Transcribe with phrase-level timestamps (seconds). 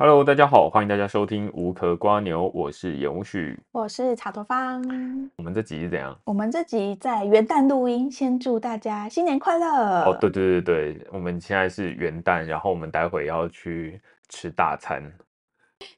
[0.00, 4.80] Hello，大家好，欢迎大家收听无壳瓜牛，我是严无旭，我是茶多方。
[5.34, 6.16] 我们这集是怎样？
[6.22, 10.04] 我们这集在元旦录音，先祝大家新年快乐。
[10.04, 15.02] 哦，对对对对，我们现在是元旦，然后我们待会要去吃大餐。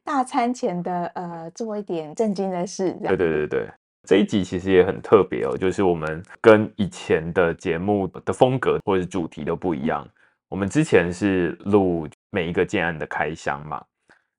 [0.03, 2.93] 大餐前的呃，做一点正经的事。
[3.03, 3.69] 对对对对，
[4.09, 10.09] 这一集其实也很特别哦，就是我们跟以前的节目的风格或者是主题都不一样。
[10.49, 13.85] 我们之前是录每一个建案的开箱嘛。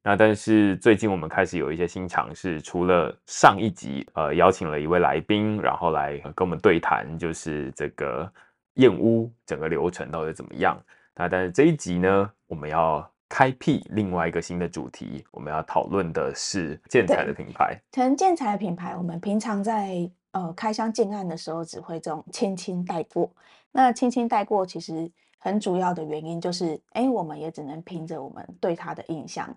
[0.04, 8.28] 那但是最近我们开始有一些新尝试，除了上一集呃邀请了一位来宾，然后来跟我们对谈，就是这个
[8.76, 10.76] 验屋整个流程到底怎么样？
[11.14, 17.80] 那但是这一集呢，我们要开辟另外一个新的主题，我们要讨论的是建材的品牌。
[17.92, 23.30] 可能建材的品牌，我们平常在呃开箱建案的时候，只会这种轻轻带过。
[23.72, 29.56] 那轻轻带过，其实很主要的原因就是，哎，我们也只能凭着我们对它的印象。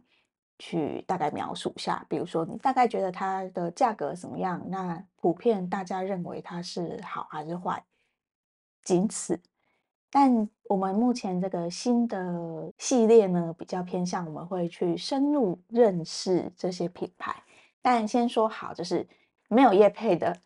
[0.58, 4.62] 去大概描述下，比如说你大概觉得它的价格怎么样？
[4.68, 7.84] 那普遍大家认为它是好还是坏？
[8.82, 9.40] 仅此。
[10.10, 17.34] 但我们目前这个新的系列呢，比较偏向我们会去深入认识这些品牌。
[17.82, 19.04] 但先说好，就是
[19.48, 20.36] 没有业配的，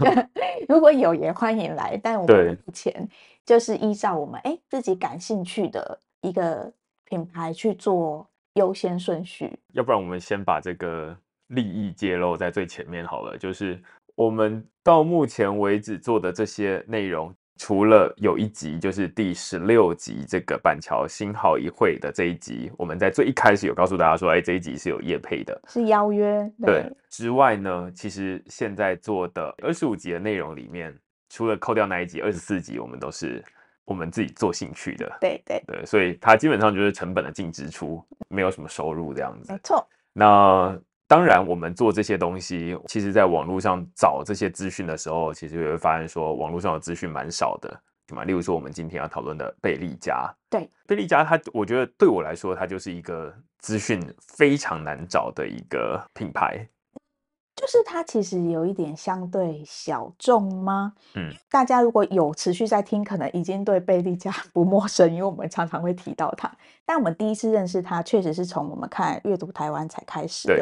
[0.68, 1.98] 如果有也欢迎来。
[2.02, 3.08] 但我们目前
[3.44, 6.70] 就是依照我们哎自己感兴趣的一个
[7.04, 8.28] 品牌去做。
[8.56, 11.16] 优先顺序，要不然我们先把这个
[11.48, 13.36] 利益揭露在最前面好了。
[13.38, 13.80] 就是
[14.14, 26.50] 我们到目前为止做的这些内容，除了有一集就是第十六集这个板桥新好一会的这一集，我们在最一开始有告诉大家说，哎，这一集是有叶配的，是邀约。
[26.60, 33.44] 对，对之外呢，其实现在做的二十五集的内容里面，除了扣掉那一集二十四集，我们都是。
[33.86, 39.50] 我们自己做兴趣的，对对对，所以它基本上就是成本的净支出，没有什么收入这样子。
[39.50, 39.88] 没错。
[40.12, 47.68] 那当然，我们做这些东西，其实在网络上找这些资讯的时候，其实也会发现说，网络上的资讯蛮少的，
[48.08, 48.24] 对吗？
[48.24, 56.68] 例如说，我们今天要讨论的贝利家，对，贝利家，它我觉得对我来说，它就是一个资讯非常难找的一个品牌。
[57.56, 60.92] 就是它其实有一点相对小众吗？
[61.14, 66.54] 嗯，大家如果有持续在听，可能已经对贝利家 不陌生，因为我们常常会提到它。
[66.84, 70.54] 但我们第一次认识它，确实是从我们看阅读台湾才开始的。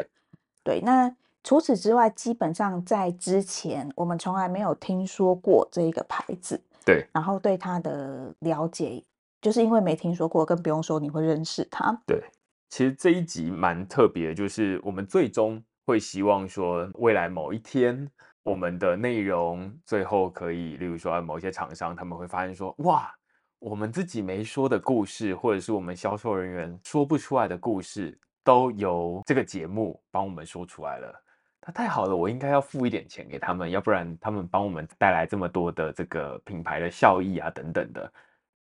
[0.62, 1.12] 对，对，那
[1.42, 6.62] 除此之外，基本上在之前我们从来没有听说过这一个牌子。
[6.84, 9.02] 对，然后对它的了解，
[9.42, 12.00] 就是因为没听说过，更不用说你会认识它。
[12.06, 12.22] 对，
[12.70, 15.60] 其实这一集蛮特别，就是我们最终。
[15.86, 18.10] 会希望说，未来某一天，
[18.42, 23.12] 我们的内容最后可以，例如说某些厂商，他们会发现说，哇，
[23.58, 31.22] 我们自己没说的故事，或者是我们销售人员说不出来的故事，都由这个节目帮我们说出来了。
[31.66, 38.12] 那太好了，我应该要付一点钱给他们，要不然他们帮我们带来这么多的这个品牌的效益啊，等等的。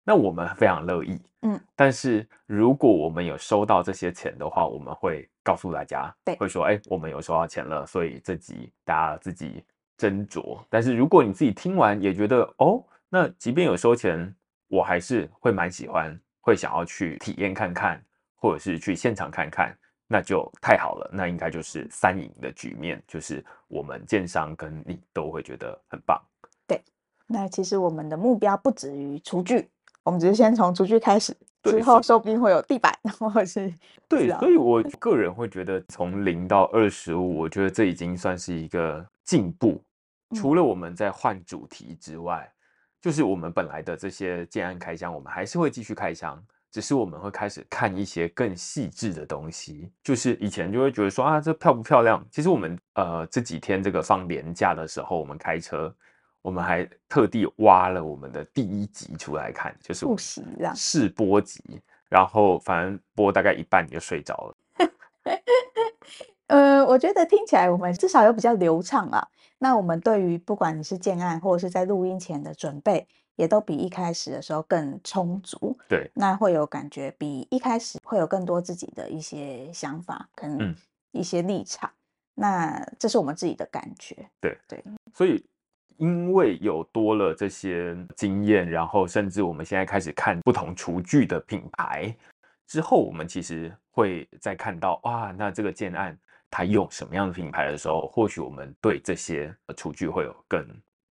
[0.09, 9.63] 那我们非常乐意，嗯，但是如果我们有收到这些钱的话，我们会告诉大家，对，会说，哎，我们有收到钱了，所以这集大家自己
[9.99, 10.59] 斟酌。
[10.67, 14.35] 但是如果你自己听完也觉得，哦，那即便有收钱，
[14.67, 18.03] 我还是会蛮喜欢，会想要去体验看看，
[18.33, 19.77] 或者是去现场看看，
[20.07, 26.19] 那就太好了，那应该就是三赢的局面，就是我们建商跟你都会觉得很棒。
[26.65, 26.81] 对，
[27.27, 29.69] 那其实我们的目标不止于厨具。
[30.03, 33.71] 我们只是先从厨具开始，之后说不定会有地板，或者是
[34.07, 39.83] 对，所以我个人会觉得从零到二十五，我觉得这已经算是一个进步。
[40.35, 42.51] 除了我们在换主题之外，
[43.01, 49.91] 就是我们本来的这些建案开箱，我们还是会继续开箱，只是我们会开始看一些更细致的东西。
[50.03, 52.25] 就是以前就会觉得说啊，这漂不漂亮？
[52.31, 55.93] 其实我们呃这几天这个放年假的时候，我们开车。
[56.41, 61.61] 我们还特地挖了我们的第一集出来看，就是复习试播集，
[62.07, 64.55] 然后反正播大概一半你就睡着了。
[66.47, 69.27] 呃，我觉得听起来我们至少有比较流畅啊。
[69.57, 73.05] 那我们对于不管你是建案或者是在录音前的准备，
[73.35, 75.77] 也都比一开始的时候更充足。
[75.89, 80.75] 对，那会有感觉比一开始会有更多自己的一些想法跟
[81.11, 81.89] 一些立场。
[81.89, 81.99] 嗯、
[82.35, 84.15] 那这是我们自己的感觉。
[84.39, 84.81] 对对，
[85.13, 85.45] 所以。
[85.99, 92.15] 因为有多了这些经验，然后甚至我们现在开始看不同厨具的品牌
[92.67, 96.17] 之后，我们其实会再看到哇，那这个建案
[96.49, 100.65] 它用什么样的品牌的时候，或许我们对这些厨具会有更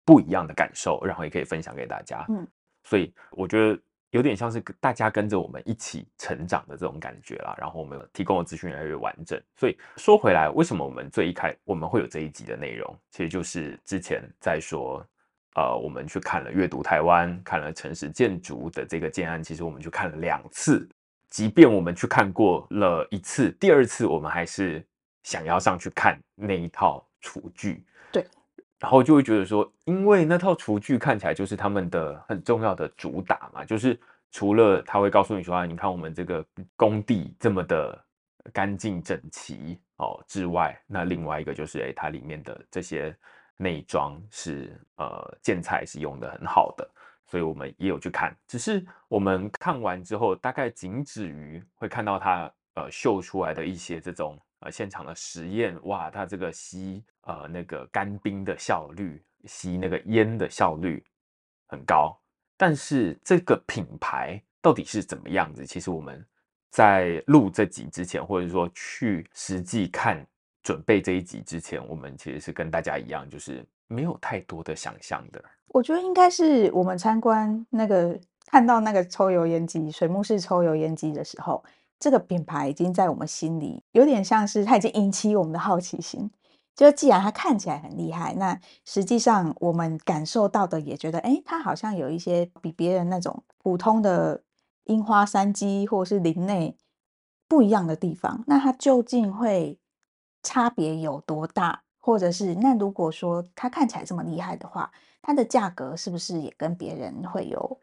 [0.06, 2.25] 不一样的感受，然后也可以分享给大家。
[2.30, 2.48] 嗯，
[2.84, 3.80] 所以我觉得
[4.12, 7.56] 有点像是大家跟着我们一起成长的这种感觉啦。
[7.57, 9.42] 然后我们提供的资讯越来越完整。
[9.56, 15.06] 所以说回来，为什么我们最一开我们会有这一集的内容，其实就是之前在说，
[15.56, 20.88] 呃，我们去看了阅读台湾，看了诚实建筑的这个建案，其实我们去看了两次。
[21.30, 24.81] 即便我们去看过了一次，第二次我们还是
[25.24, 27.83] 想要上去看那一套厨具。
[28.79, 34.00] 然后就会觉得说，因为那套厨具看起来就是他们的很重要的主打嘛，就是
[34.31, 36.45] 除了他会告诉你说啊，你看我们这个
[36.75, 38.00] 工地这么的
[38.53, 43.15] 干净整齐哦之外，那另外一个就是哎，它里面的这些
[43.57, 46.88] 内装是呃建材是用的很好的，
[47.25, 48.38] 所以我们也有去看。
[48.47, 54.38] 只是我们看完之后，大概仅止于会看到它呃秀出来的一些这种。
[54.62, 61.04] 呃，现场的实验，哇，它这个吸呃那个干冰的效率，吸那个烟的效率
[61.68, 62.19] 很高。
[62.57, 65.63] 但是这个品牌到底是怎么样子？
[65.63, 66.25] 其实我们
[66.71, 70.25] 在录这集之前，或者说去实际看
[70.63, 75.44] 准备这一集之前，我们其实是跟大家一样，就是没有太多的想象的。
[75.68, 81.63] 我觉得应该是我们参观那个看到那个抽油烟机，水木式抽油烟机的时候。
[81.99, 86.29] 这个品牌已经在我们心里有点像是，它已经引起我们的好奇心。
[86.75, 94.44] 就既然它看起来很厉害，那实际上我们感受到的也觉得，哎，它好像有一些比别人那种普通的
[94.83, 96.77] 樱花山鸡或者是林内
[97.47, 98.43] 不一样的地方。
[98.45, 99.79] 那它究竟会
[100.43, 101.81] 差别有多大？
[102.00, 104.89] 或者是那如果说它看起来这么厉害的话，
[105.21, 107.79] 它的价格是不是也跟别人会有？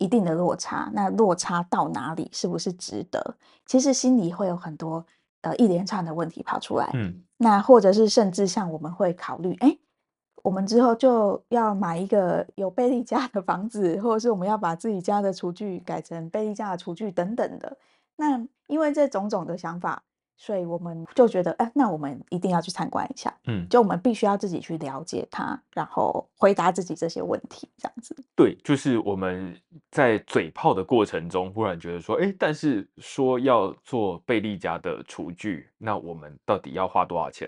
[0.00, 3.36] 一定的落差，那落差到哪里，是不是值得？
[3.66, 5.04] 其实心里会有很多
[5.42, 6.90] 呃一连串的问题跑出来。
[6.94, 9.78] 嗯，那或者是甚至像我们会考虑，哎，
[10.42, 17.76] 我们之后就要买一个有贝利家的房子，或者是我们要把自己家的厨具改成贝利家的厨具等等的。
[18.16, 20.02] 那因为这种种的想法。
[20.40, 23.30] 所以我们就觉得，哎，那我们一定要去参观一下。
[23.44, 28.16] 嗯，就我们必须要自己去了解它，然后回答自己这些问题，这样子。
[28.34, 29.54] 对，就是我们
[29.90, 37.46] 在嘴炮的过程中，忽然觉得说，哎，但是说要做贝利家的厨具，那我们到底要花多少钱？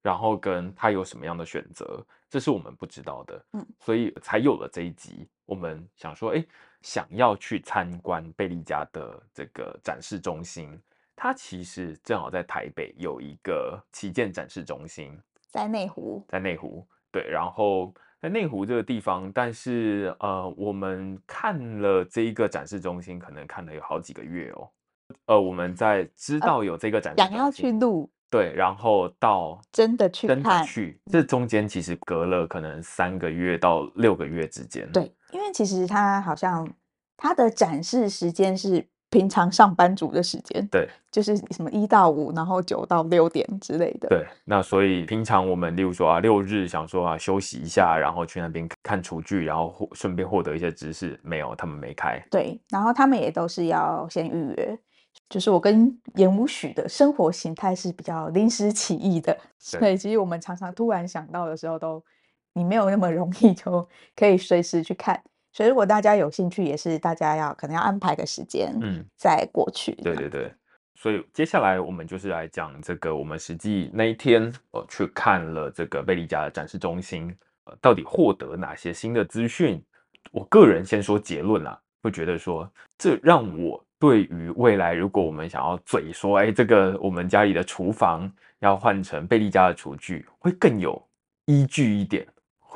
[0.00, 3.44] 然后跟他有什么样的选择，这是我们不知道的。
[3.54, 5.28] 嗯，所以才有了这一集。
[5.44, 6.46] 我们想说，哎，
[6.82, 10.80] 想要去参观贝利家的这个展示中心。
[11.20, 15.20] 它其实正好在台北有一个旗舰展示中心，
[15.50, 17.92] 在内湖，在内湖，对，然后
[18.22, 24.70] 在内湖这个地方，但是呃，我们看了这一个展示中心，可能看了有好几个月哦，
[25.26, 36.72] 呃，我们在知道有这个展示想要去录，对，然后到真的去看，真的去，这中间其实隔了可能三个月到六个月之间，对，因为其实它好像
[37.16, 38.88] 它的展示时间是。
[39.10, 44.08] 平常上班族的时间，对，就是什么一到五，然后九到六点之类的。
[44.08, 52.22] 对，那所以平常我们例如说啊，六日想说啊休息一下，然后去那边看厨具，然后获顺便获得一些知识，没有，他们没开。
[52.30, 54.78] 对，然后他们也都是要先预约。
[55.28, 62.04] 就是我跟严无许的生活形态是比较临时起意的，所以其实我们常常突然想到的时候都，都
[62.54, 65.20] 你没有那么容易就可以随时去看。
[65.52, 69.92] 所以，如果大家有兴趣，也是大家要可能要安排个时间，嗯，再过去。
[69.96, 70.52] 对对对。
[70.94, 77.32] 所以接下来我们就是来讲这个，我们实际那一天呃去看了这个贝利家的展示中心，
[77.64, 79.80] 呃，到底获得哪些新的资讯？
[80.32, 91.00] 我个人先说结论啦，会觉得说，这让我对于未来如果我们想要嘴说，哎，这个我们家里的厨房要换成贝利家的厨具，会更有
[91.46, 92.26] 依据一点。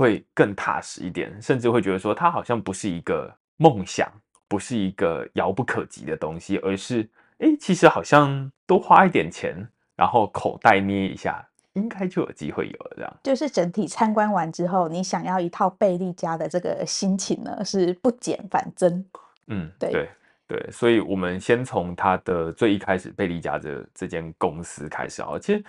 [0.03, 4.11] 会更踏实一点，甚至会觉得说，它好像不是一个梦想，
[4.49, 9.57] 不是一个遥不可及的东西，而是，哎，其实好像多花一点钱，
[9.95, 12.97] 然后口袋捏一下，应该就有机会有了。
[12.97, 19.05] 这样，就是整体参观完之后，你想要一套贝利家的这个心情呢，是不减反增。
[19.47, 20.09] 嗯，对对
[20.49, 25.39] 对，所以我们先从它的最一开始，贝利家这这间公司开始啊。
[25.41, 25.65] 其实，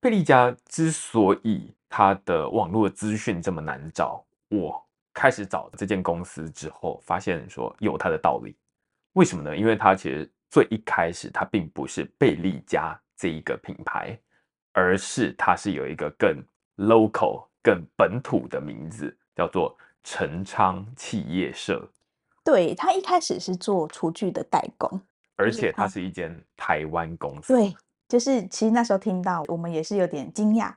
[0.00, 4.80] 贝利家之所以他的网络资讯这么难找，我
[5.12, 8.56] 开始找这间公司之后，发现说有它的道理。
[9.14, 9.54] 为什么呢？
[9.54, 14.16] 因为它其实最一开始它并不是贝利家这一个品牌，
[14.72, 16.40] 而是它是有一个更
[16.76, 21.86] local、更本土的名字，叫做陈昌企业社。
[22.44, 25.00] 对，它一开始是做厨具的代工，
[25.34, 27.52] 而且它是一间台湾公司。
[27.52, 27.76] 对，
[28.08, 30.72] 就是其实那时候听到我们也是有点惊讶。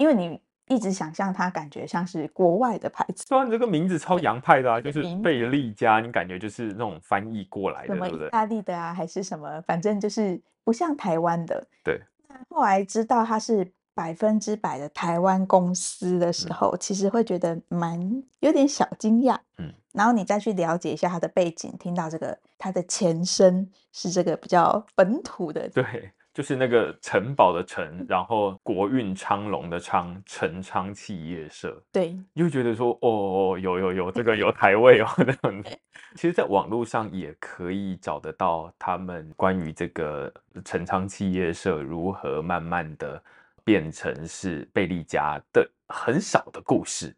[0.00, 3.22] 因为你一直想象它感觉像是国外的牌子。
[3.28, 8.26] 虽然这个名字超洋派的啊，就是贝利家，你感觉就是那种翻译过来的，对不对？
[8.26, 9.60] 意大利的啊，还是什么？
[9.66, 11.66] 反正就是不像台湾的。
[11.84, 12.00] 对。
[12.28, 18.00] 那后来知道它是百分之百的台湾公司的时候，嗯、其实会觉得蛮
[18.38, 19.36] 有点小惊讶。
[19.58, 19.70] 嗯。
[19.92, 25.68] 然后你再去了解一下它的背景，听到这个它的前身是这个比较本土的。
[25.68, 26.10] 对。
[26.40, 31.78] 就是那个城堡的城，然后国运昌隆的昌，陈昌企业社。
[31.92, 35.78] 对，就觉得说，哦，有有有，这个有台位哦， 这样子。
[36.14, 40.32] 其实，在网络上也可以找得到他们关于这个
[40.64, 43.22] 陈昌企业社如何慢慢的
[43.62, 47.14] 变成是贝利家的很少的故事。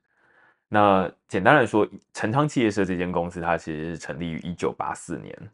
[0.68, 5.50] 那简单来说，陈昌企业社这间公司，它其实是成立于一九八四年。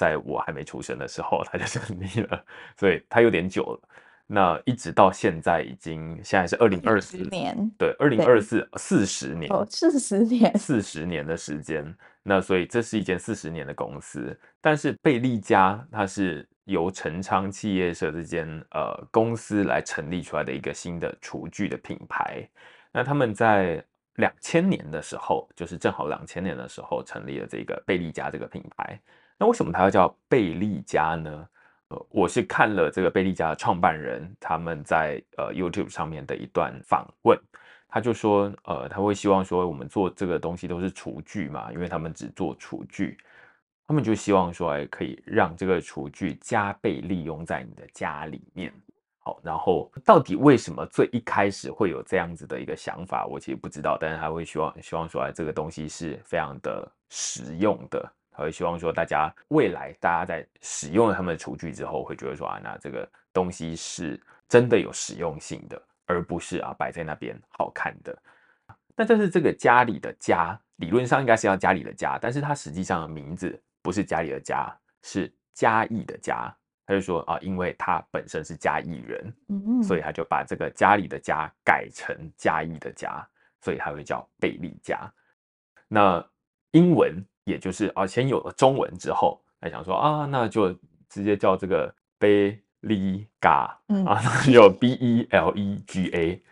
[0.00, 2.44] 在我还没出生的时候，他就成立了，
[2.78, 3.88] 所以他有点久了。
[4.26, 11.94] 那一直到现在，已经现在是二零二四年，对，二零二四四十年，哦，四十年，四十年的时间。
[12.22, 14.34] 那所以这是一间四十年的公司。
[14.58, 22.48] 但是贝利家它是由成昌企业社这间呃公司来成立出来的一个新的厨具的品牌。
[22.90, 28.98] 那他们在两千年的时候，就是正好两千年的时候成立了这个贝利家这个品牌。
[29.40, 31.48] 那为什么它要叫贝利家呢？
[31.88, 37.40] 呃，我是看了这个贝利家的创办人他们在呃 YouTube 上面的一段访问，
[37.88, 43.16] 他就说，呃，他会希望说我们做这个东西都是厨具嘛，因为他们只做厨具，
[43.86, 48.70] 他们就希望说，哎，可以让这个厨具加倍利用在你的家里面。
[49.20, 58.12] 好，然后到底为什么最一开始会有这样子的一个想法，我其实不知道，但是他会希望希望说，哎，这个东西是非常的实用的。
[58.40, 64.18] 他会希望说，大家未来大家在使用了他们的厨具之后，会觉得说啊，那这个东西是
[64.48, 68.18] 真的有实用性的，而不是啊摆在那边好看的。
[68.96, 76.50] 那这是这个家里的家，理论上应该是要家里的家，但是它实际上的名字不是家里的家，是嘉义的家。
[76.86, 83.22] 他就说啊，因为他本身是嘉义人，嗯，所以他就把这个家里的家改成嘉义的家，
[83.60, 84.98] 所以他会叫贝利家。
[85.88, 86.26] 那
[86.70, 87.22] 英文。
[87.44, 90.72] 也就是啊，先有了中文之后，来想说啊，那就
[91.08, 96.42] 直接叫这个贝利嘎，嗯啊， 有 B E L E G A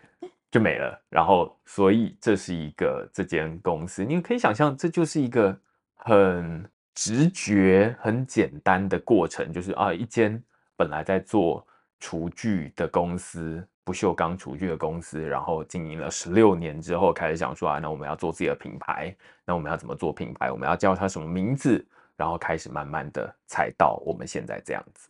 [0.51, 0.99] 就没了。
[1.09, 5.57] 然后，所以这是一个这间公司，你可以想象，这就是一个
[5.95, 10.41] 很直觉、很简单的过程，就是啊，一间
[10.75, 11.65] 本来在做
[11.99, 13.65] 厨具的公司。
[13.89, 19.11] 不锈钢厨具的公司，然后经营了十六年之后，开始想说啊，那我们要做自己的品牌，
[19.43, 20.51] 那我们要怎么做品牌？
[20.51, 21.83] 我们要叫它什么名字？
[22.15, 25.09] 然后开始慢慢的才到我们现在这样子。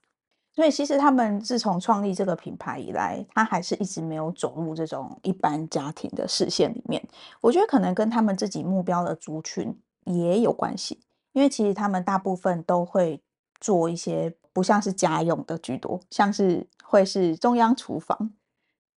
[0.54, 7.06] 所以其实他们自从创立这个品牌以来，他还是一直没有走入这种一般家庭的视线里面。
[7.42, 11.02] 我觉得可能跟他们自己目标的族群也有关系，
[11.34, 13.22] 因为其实他们大部分都会
[13.60, 18.32] 做一些不像是家用的居多，像是会是中央厨房。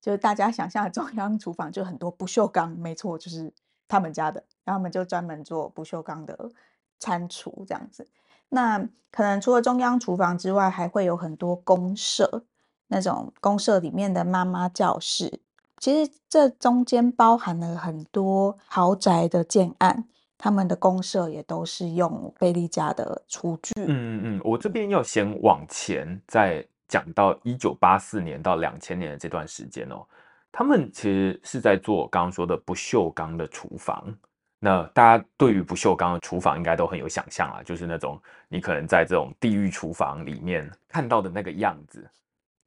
[0.03, 3.53] 就是大家想象的中央厨房，就很多不锈钢，没错，就是
[3.87, 6.51] 他们家的，然后他们就专门做不锈钢的
[6.99, 8.09] 餐厨这样子。
[8.49, 8.81] 那
[9.13, 12.43] 可能除了中央厨房之外，还会有很多公社，
[12.89, 15.41] 那种公社里面的妈妈教室。
[15.79, 23.73] 其实这中间包含了很多豪宅的建案，他们的公社也都是用贝利家的厨具。
[23.77, 26.67] 嗯嗯嗯，我这边要先往前再。
[26.93, 30.07] 讲到一九八四年到两千年的这段时间哦，
[30.53, 34.15] 他们其实是在做刚刚说的不锈钢的厨房。
[34.59, 42.07] 那大家对于不锈钢的厨房应该都很有想象啊，就是那种你可能在这种地狱厨房里面看到的那个样子，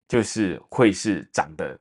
[0.08, 1.80] 就是会是长得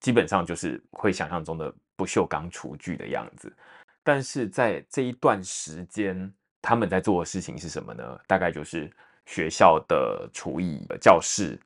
[0.00, 3.56] 基本上就是会想象中的不锈钢厨具的样子。
[4.02, 8.20] 但是在这一段时间，他们在做的事情是什么呢？
[8.26, 8.90] 大概就是。
[9.30, 11.56] 学校的厨艺教室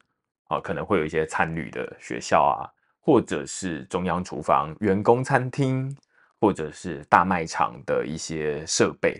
[0.49, 2.69] 啊，可能会有一些餐旅的学校啊，
[3.01, 5.97] 或者是中央厨房、员工餐厅，
[6.39, 9.19] 或者是大卖场的一些设备。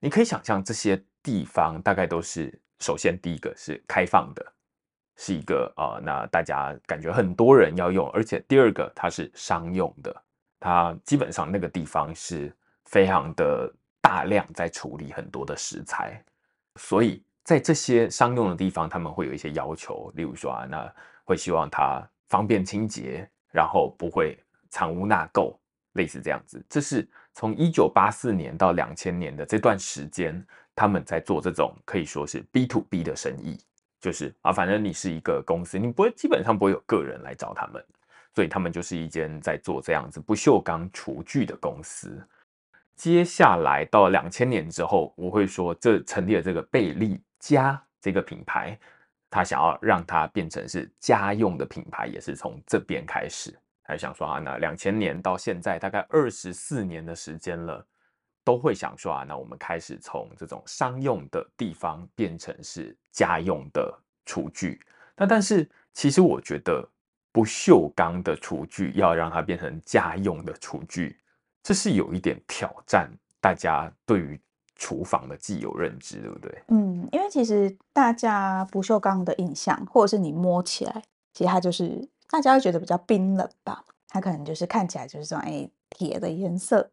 [0.00, 4.44] 你可以想象这些地方大概都是，首先第一个是开放的，
[5.16, 10.22] 是一个啊、那大家感觉很多人要用，而且第二个它是商用的，
[10.58, 12.52] 它基本上那个地方是
[12.86, 16.20] 非常的大量在处理很多的食材，
[16.74, 17.22] 所以。
[17.44, 20.92] 在这些商用的地方，他们会有一些要求，例如说啊，那
[21.24, 24.38] 会希望它方便清洁，然后不会
[24.70, 25.54] 藏污纳垢，
[25.92, 26.64] 类似这样子。
[26.70, 30.42] 这是从一九八四年到两千年的这段时间，
[30.74, 33.58] 他们在做这种可以说是 B to B 的生意，
[34.00, 37.84] 就是啊，反正你是一个公司，你不会基本上不会有个人来找他们，
[38.34, 42.26] 所以他们就是一间在做这样子不锈钢厨具的公司。
[42.96, 48.78] 接下来到两千年之后，我会说这成立了这个贝利家这个品牌，
[49.28, 53.54] 他想要让它变成是家用的品牌，也是从这边开始。
[53.82, 57.86] 还想说啊，那两千年到现在大概二十四年的时间了，
[58.42, 64.80] 都会想说啊，那我们开始从这种商用的地方变成是家用的厨具。
[65.14, 66.82] 那但是其实我觉得
[67.30, 71.20] 不锈钢的厨具要让它变成家用的厨具。
[71.62, 74.40] 这是有一点挑战大家对于
[74.76, 76.62] 厨房的既有认知，对不对？
[76.68, 81.02] 嗯，因为其实大家不锈钢的印象，或者是你摸起来，
[81.32, 83.84] 其实它就是大家会觉得比较冰冷吧。
[84.08, 86.88] 它可能就是看起来就是这种哎铁的颜色，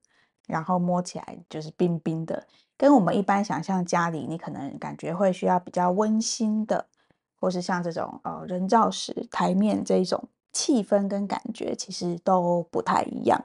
[0.47, 2.47] 然后摸起来就是冰冰的，
[2.77, 6.87] 跟我们一般想象家里你可能感觉会需要比较温馨的，
[7.39, 13.39] 或是像这种呃人造石台面这一种气氛跟感觉，其实都不太一样。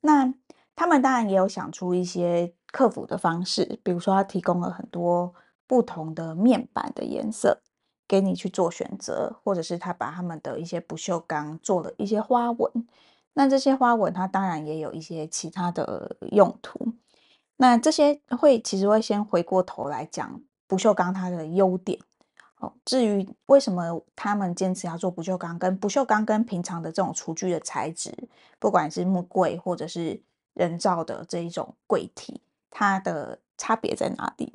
[0.00, 0.32] 那
[0.74, 5.34] 他们当然也有想出一些克服的方式，比如说他提供了很多
[5.66, 7.60] 不同的面板的颜色
[8.06, 12.86] 给你去做选择，或者是他把他们的一些不锈钢做了一些花纹。
[13.34, 16.92] 那这些花纹它当然也有一些其他的用途。
[17.56, 21.98] 那这些会其实会先回过头来讲不锈钢它的优点。
[22.58, 28.12] 哦，至于为什么他们坚持要做不锈钢，跟不锈钢跟平常的这种厨具的材质，
[28.58, 30.22] 不管是木柜或者是。
[30.54, 34.54] 人造的这一种柜体，它的差别在哪里？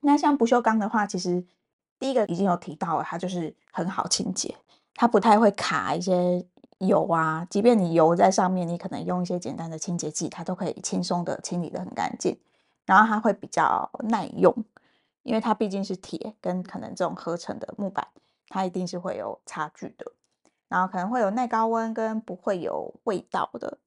[0.00, 1.44] 那像不锈钢的话，其实
[1.98, 4.56] 第一个已经有提到了，它就是很好清洁，
[4.94, 6.44] 它不太会卡一些
[6.78, 7.46] 油啊。
[7.48, 12.38] 即便你油在上面，你可能用一些简单的清洁剂，它都可以轻松的清理得很干净。
[12.84, 14.52] 然后它会比较耐用，
[15.22, 18.08] 因为它毕竟是铁，跟可能这种合成的木板，
[18.48, 20.12] 它一定是会有差距的。
[20.66, 23.78] 然后可能会有耐高温，跟不会有味道的。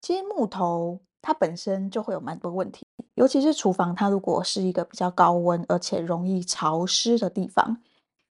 [0.00, 7.82] 其实木头它本身就会有蛮多问题，尤其是厨房，它如果是一个比较高温而且容易潮湿的地方，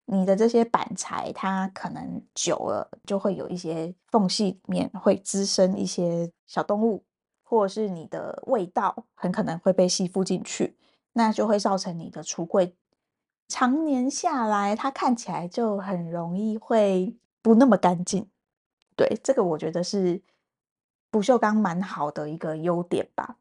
[0.06, 7.04] 你的这些板材它可能久了就会有一些缝隙里面会滋生一些小动物，
[7.44, 10.76] 或者是你的味道很可能会被吸附进去，
[11.14, 12.74] 那就会造成你的橱柜
[13.48, 18.28] 常年下来它看起来就很容易会不那么干净。
[18.96, 20.20] 对，这个我觉得是。
[21.10, 23.38] 不锈钢蛮好的一个优点吧。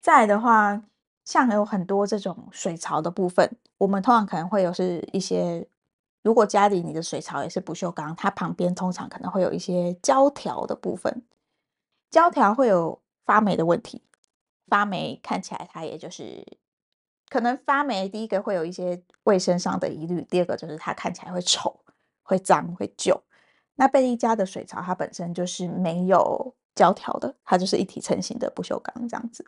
[0.00, 0.82] 再的话，
[1.24, 5.68] 像有很多这种水槽的部分，我们通常可能会有是一些，
[6.22, 11.22] 如果家里你的水槽也是不锈钢，它旁边通常可能会有一些胶条的部分，
[12.10, 14.02] 胶条会有发霉的问题。
[14.66, 16.46] 发霉看起来它也就是
[17.28, 21.80] 可能发霉，第一个会有一些卫生上的疑虑，第二个就是它看起来会丑、
[22.22, 23.22] 会脏、会旧。
[23.74, 26.54] 那贝利家的水槽它本身就是没有。
[26.74, 29.44] 胶条的，它就是一体成型的不锈钢这样子。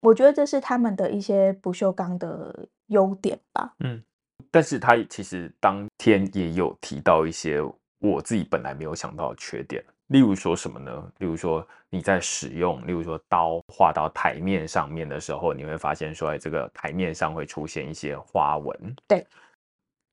[0.00, 3.74] 我觉得这是他们的一些不锈钢的优点吧。
[3.80, 4.02] 嗯，
[4.50, 7.60] 但是他其实当天也有提到一些
[8.00, 11.12] 我自己本来没有想到的缺点，例如说什么呢？
[11.18, 18.96] 例如说你在使用，例如说刀划到台面上面的时候，你会发现说，哎，这个台面上会出现一些花纹。
[19.08, 19.26] 对。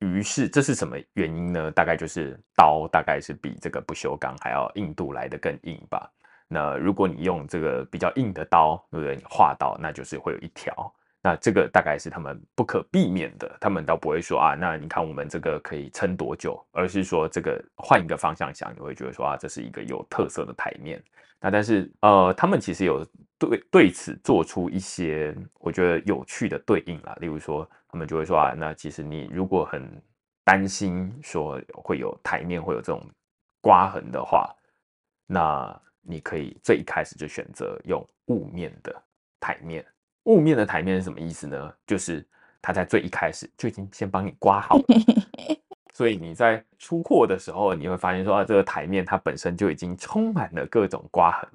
[0.02, 1.72] 于是这是什么原因呢？
[1.72, 6.12] 大概就是刀大概是比这个不锈钢还要硬度来得更硬吧。
[6.48, 9.16] 那如果你用这个比较硬的刀，对不对？
[9.16, 10.94] 你划到，那就是会有一条。
[11.24, 21.02] 那这个大概是他们不可避免的，他们倒不会说啊，那你看我们这个可以撑多久，而是说这个换一个方向想，你会觉得说啊，这是一个有特色的台面。
[21.40, 23.06] 那但是呃，他们其实有
[23.49, 29.89] 对对此做出一些我觉得有趣的对应啦，例如说他们就会说啊，那其实你如果很
[30.43, 33.04] 担心说会有台面会有这种
[33.60, 34.54] 刮痕的话，
[35.25, 38.95] 那你可以最一开始就选择用雾面的
[39.39, 39.84] 台面。
[40.25, 41.73] 雾面的台面是什么意思呢？
[41.88, 42.23] 就是
[42.62, 44.84] 它在最一开始就已经先帮你刮好了，
[45.93, 51.49] 所以你在出货的时候，你会发现说啊，这个台面它本身就已经充满了各种刮痕。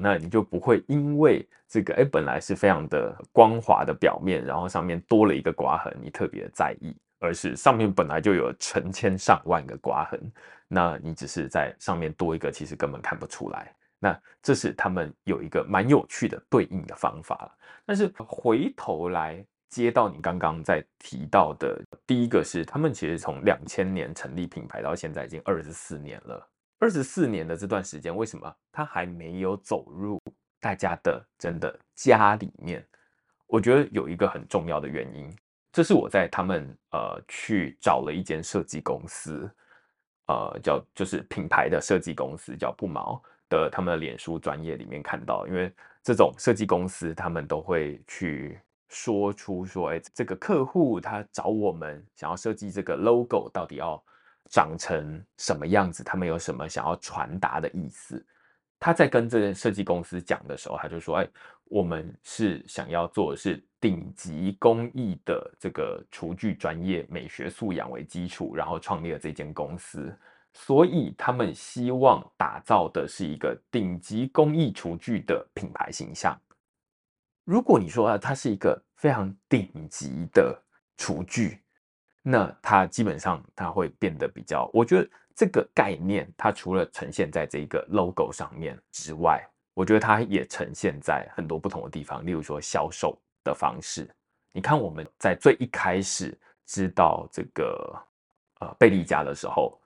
[0.00, 10.20] 那你就不会因为这个哎，本来是非常的光滑的表面，然后上面多了一个刮痕，你特别在意，而是上面本来就有成千上万个刮痕。
[10.68, 13.74] 那你只是在上面多一个，其实根本看不出来。
[13.98, 17.54] 那这是他们有一个蛮有趣的对应的方法。
[17.86, 26.48] 但是回头来接到你刚刚在提到的第一个是，他们其实从两千年成立品牌到现在已经二十四年了。
[26.82, 30.20] 二十四年的这段时间，为什么他还没有走入
[30.58, 32.84] 大家的真的家里面？
[33.46, 35.32] 我觉得有一个很重要的原因，
[35.70, 39.48] 这是我在他们呃去找了一间设计公司。
[40.26, 45.70] 呃叫就是品牌的设计公司叫不毛的他们的脸书专业里面看到，因为
[46.02, 54.02] 这种设计公司他们都会去说出说，哎，这个客户他找我们想要设计这个 logo 到底要
[54.52, 58.22] 长成什么样子，他们有什么想要传达的意思。
[58.78, 61.26] 他在跟这个设计公司讲的时候，他就说：“哎，
[61.64, 70.14] 我们是想要做的是顶级工艺的这个厨具专业美学素养为基础，然后创立了这间公司，
[70.52, 76.38] 所以他们希望打造的是一个顶级工艺厨具的品牌形象。
[77.44, 80.60] 如果你说啊，它是一个非常顶级的
[80.98, 81.61] 厨具，
[82.22, 92.24] 那它基本上它会变得比较，我觉得。”这个概念，它除了呈现在这个 logo 上面之外，我觉得它也呈现在很多不同的地方。
[92.24, 94.06] 例如说销售的方式，
[94.52, 97.98] 你看我们在最一开始知道这个
[98.60, 99.80] 呃贝利家的时候，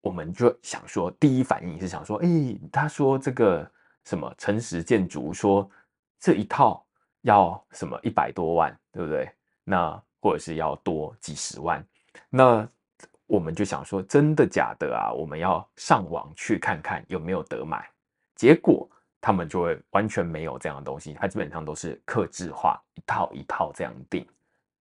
[0.00, 2.26] 我们就想说，第一反应是想说，哎，
[2.72, 3.70] 他说这个
[4.06, 5.70] 什么诚实建筑，说
[6.18, 6.82] 这一套
[7.20, 9.30] 要什么一百多万，对不对？
[9.64, 11.84] 那或者是要多几十万，
[12.28, 12.68] 那。
[13.32, 15.12] 我们就想说，真的假的啊？
[15.12, 17.88] 我们要上网去看看有没有得买。
[18.34, 24.26] 结果他们就会完全没有这样的东西，它基本上都是客制化，一套一套这样定。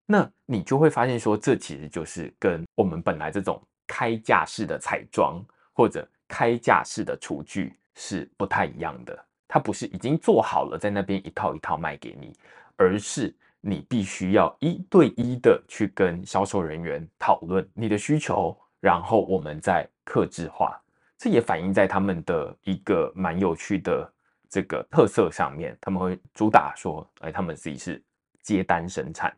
[0.08, 5.40] 那你就会发现说，这其实就是跟我们本来这种开架式的彩妆
[5.72, 9.16] 或者开架式的厨具是不太一样的。
[9.48, 12.36] 它不是已经做好了在那边一套一套卖给你，
[12.78, 13.32] 而是。
[13.62, 20.80] 你必须要一对一的去跟销售人员讨论你的需求，然后我们再客制化。
[21.18, 24.10] 这也反映在他们的一个蛮有趣的
[24.50, 25.78] 这个特色上面。
[25.82, 28.02] 他们会主打说，哎，他们自己是
[28.42, 29.36] 接单生产，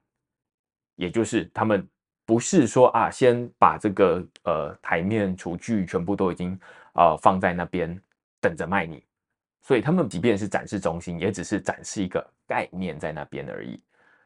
[0.96, 1.88] 也就是他们
[2.24, 6.56] 不是说啊，先把这个呃台面厨具全部都已经
[6.94, 8.00] 呃放在那边
[8.40, 9.04] 等着卖你。
[9.64, 13.82] 所以他们即便是展示中心，也只是展示一个概念在那边而已。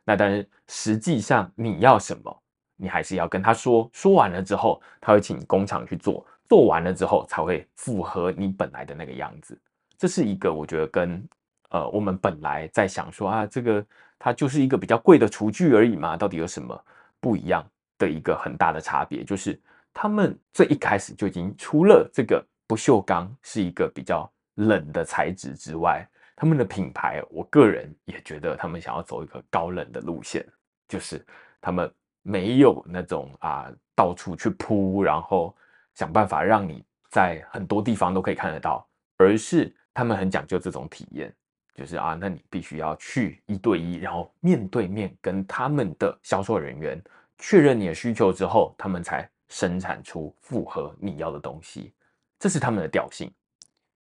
[0.07, 2.43] 那但是实际上你要什么，
[2.75, 9.59] 你还是要跟他说，说完了之后，他会请工厂去做，做完了之后才会符合你本来的那个样子。
[9.97, 11.27] 这是一个我觉得跟
[11.69, 13.83] 呃我们本来在想说啊，这个
[14.19, 16.79] 它就是一个比较贵的厨具而已嘛，到底有什么
[17.19, 17.65] 不一样
[17.97, 19.59] 的一个很大的差别，就是
[19.91, 26.07] 他们最一开始就已经除了这个不锈钢是一个比较冷的材质之外。
[26.37, 30.45] 他们的品牌，我个人也觉得他们想要走一个高冷的路线，
[30.85, 31.25] 就是
[31.61, 31.89] 他们
[32.23, 35.55] 没有那种啊到处去铺，然后
[35.93, 41.33] 想办法让你在很多地方都可以看得到，而是他们很讲究这种体验，
[41.73, 47.01] 就是啊，那你必须要去一对一，然后面对面跟他们的销售人员
[47.37, 51.93] 确认你的需求之后，他们才生产出符合你要的东西，
[52.37, 53.31] 这是他们的调性。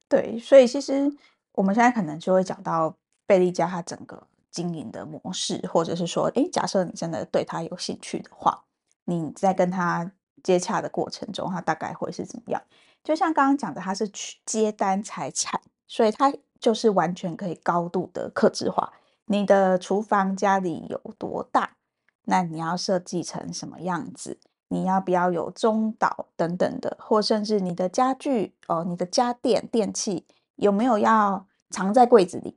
[0.08, 1.12] 对，所以其实。
[1.54, 8.64] 我们现在可能就会讲到贝利家它整个经营的模式，或者是说，诶，假设你真的对他有兴趣的话，
[9.06, 10.12] 你在跟他
[10.44, 12.62] 接洽的过程中，他大概会是怎么样？
[13.04, 18.94] 就像刚刚讲的，他是去接单财产，所以他就是完全可以高度的客制化。
[19.26, 21.78] 你的厨房家里有多大？
[22.26, 24.40] 那你要设计成什么样子？
[24.68, 30.26] 你要不要有中岛等等的，或甚至你的家具哦，你的家电电器。
[30.62, 32.56] 有没有要藏在柜子里？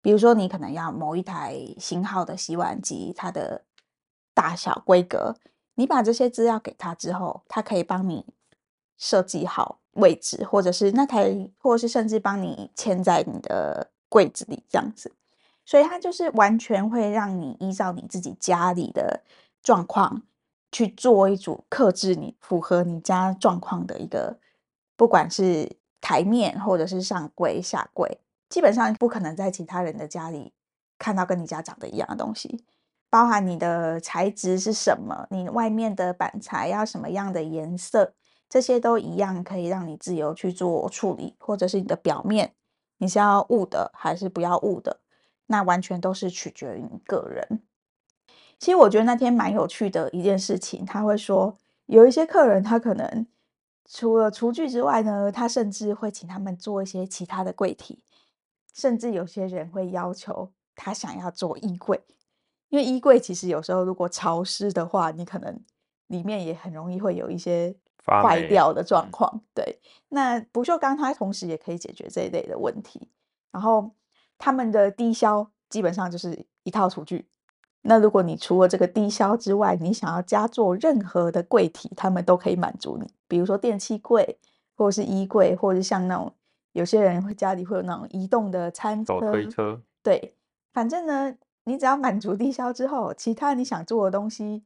[0.00, 3.64] 比如说，你可能要某一台型号的洗碗机，它的
[4.32, 5.34] 大小规格，
[5.74, 8.24] 你把这些资料给他之后，他可以帮你
[8.96, 15.12] 设计好位置，或者是那台，或者是甚至帮你嵌在你的柜子里这样子。
[15.66, 19.24] 所以，它就是完全会让你依照你自己家里的
[19.60, 20.22] 状况
[20.70, 24.38] 去做一组克制，你符合你家状况的一个，
[24.96, 25.79] 不管是。
[26.00, 30.52] 台面或者是上柜下柜，基本上不可能在其他人的家里
[30.98, 32.64] 看到跟你家长得一样的东西。
[33.10, 38.14] 包含你的材质是什么，你外面的板材要什么样的颜色，
[38.48, 41.34] 这些都一样可以让你自由去做处理。
[41.38, 42.54] 或者是你的表面，
[42.98, 45.00] 你是要雾的还是不要雾的，
[45.46, 47.60] 那完全都是取决于你个人。
[48.58, 53.26] 其实我觉得那天蛮有趣的一件事情，他会说有一些客人他可能。
[53.92, 58.00] 除了厨具之外呢，他甚至会请他们做一些其他的柜体，
[58.72, 62.00] 甚至有些人会要求他想要做衣柜，
[62.68, 65.60] 因为衣柜其实有时候如果潮湿的话，你可能
[66.06, 67.74] 里面也很容易会有一些
[68.04, 69.42] 坏掉的状况。
[69.52, 73.10] 对，那不锈钢它同时也可以解决这一类的问题。
[73.50, 73.90] 然后
[74.38, 77.28] 他们的低消基本上就是一套厨具，
[77.82, 83.10] 那如果你除了这个低消之外，你想要加做任何的柜体，他们都可以满足你。
[83.26, 84.38] 比如说电器柜，
[84.76, 86.32] 或者是衣柜，或者是像那种
[86.72, 89.80] 有些人会家里会有那种移动的餐车、手推车。
[90.02, 90.34] 对，
[90.72, 94.62] 反正呢，你只要满足低消之后，其他你想做的东西，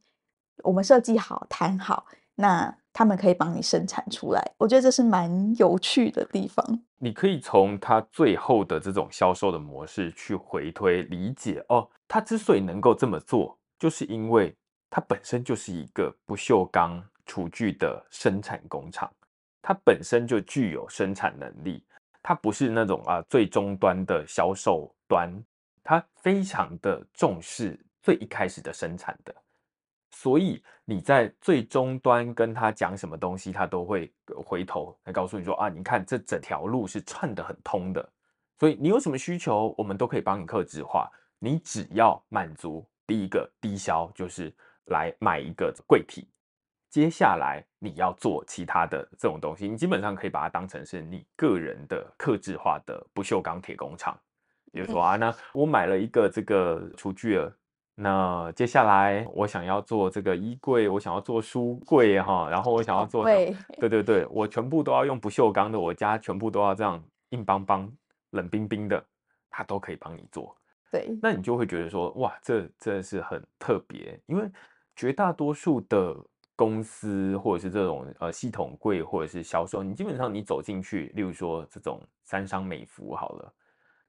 [0.63, 4.41] 我们设计好、谈好，那他们可以帮你生产出来。
[4.57, 6.65] 我觉得这是蛮有趣的地方。
[6.97, 11.85] 你可以从他最后的这种销售的模式去回推理解哦。
[12.07, 14.55] 他之所以能够这么做，就是因为
[14.89, 19.11] 他本身就是一个不锈钢厨具的生产工厂，
[19.61, 21.83] 它本身就具有生产能力。
[22.23, 25.29] 它不是那种啊最终端的销售端，
[25.83, 29.35] 它非常的重视最一开始的生产的，
[30.15, 34.09] 所以你在最终端跟他讲什么东西，他都会
[34.45, 38.09] 回头来告诉你说啊，你看这整条路是串得很通的，
[38.57, 41.11] 所以你有什么需求，我们都可以帮你克制化。
[41.37, 44.51] 你只要满足第一个低消，就是
[44.85, 46.29] 来买一个柜体，
[46.89, 54.17] 接下来你要做其他的这种东西，你基本上可以把它当成是你个人的克制化的不锈钢铁工厂。
[54.71, 57.53] 比如说啊，那我买了一个这个厨具了，
[57.97, 67.89] 那接下来我想要做这个衣柜，我想要做书柜哈，然后我想要做，对对对，我全部都要用不锈钢的，我家全部都要这样硬邦邦、
[68.31, 69.01] 冷冰冰的，
[69.49, 70.53] 他都可以帮你做。
[70.91, 74.49] 对，那你就会觉得说，哇，这真的是很特别，因为
[74.95, 76.15] 绝大多数的
[76.55, 83.53] 公司或者是这种呃系统柜或者是销售，你基本上你走进去，例如说这种三商美孚好了，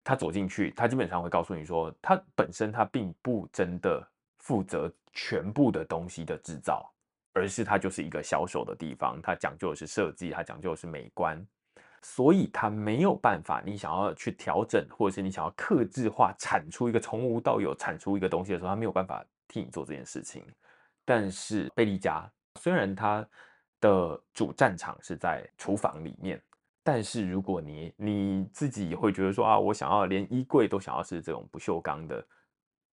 [0.06, 4.00] 他走进去，他基本上会告诉你说，他本身他并不真的
[4.38, 6.88] 负责全部的东西的制造，
[7.32, 11.44] 而是他就是一个销售的地方，他讲究的是设计，他讲究的是美观。
[12.02, 20.44] 所以他没有办法，你想要去调整，或者是你想要克制化产出一个从无到有产出一个东西的时候，他没有办法替你做这件事情。
[21.04, 22.24] 但是贝利家
[22.60, 23.26] 虽然他
[23.80, 26.40] 的主战场是在厨房里面，
[26.86, 32.24] 但是如果你你自己会觉得说啊，我想要连衣柜都想要是这种不锈钢的，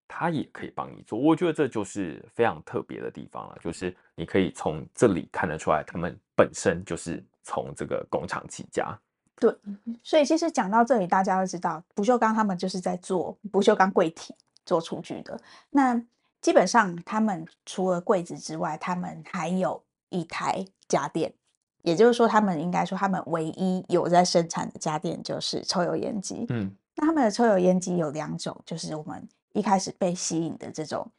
[0.07, 1.19] 它也可以帮你做。
[1.19, 7.23] 我觉得这就是非常特别的地方了，就是你可以从这里看得出来，他们本身就是。
[7.45, 8.97] 从这个工厂起家，
[9.35, 9.53] 对，
[10.01, 14.33] 所以其实讲到这里，大家都知道不锈钢他们就是在做不锈钢柜体
[14.65, 15.37] 做厨具的。
[15.69, 16.01] 那
[16.39, 21.33] 基本上他们除了柜子之外，他们还有一台家电，
[21.83, 26.47] 也就是说，他们应该说他们唯一有在生产的家电就是抽油烟机。
[26.49, 31.11] 嗯，那他们的抽油烟机有两种，就是我们一开始被吸引的这种。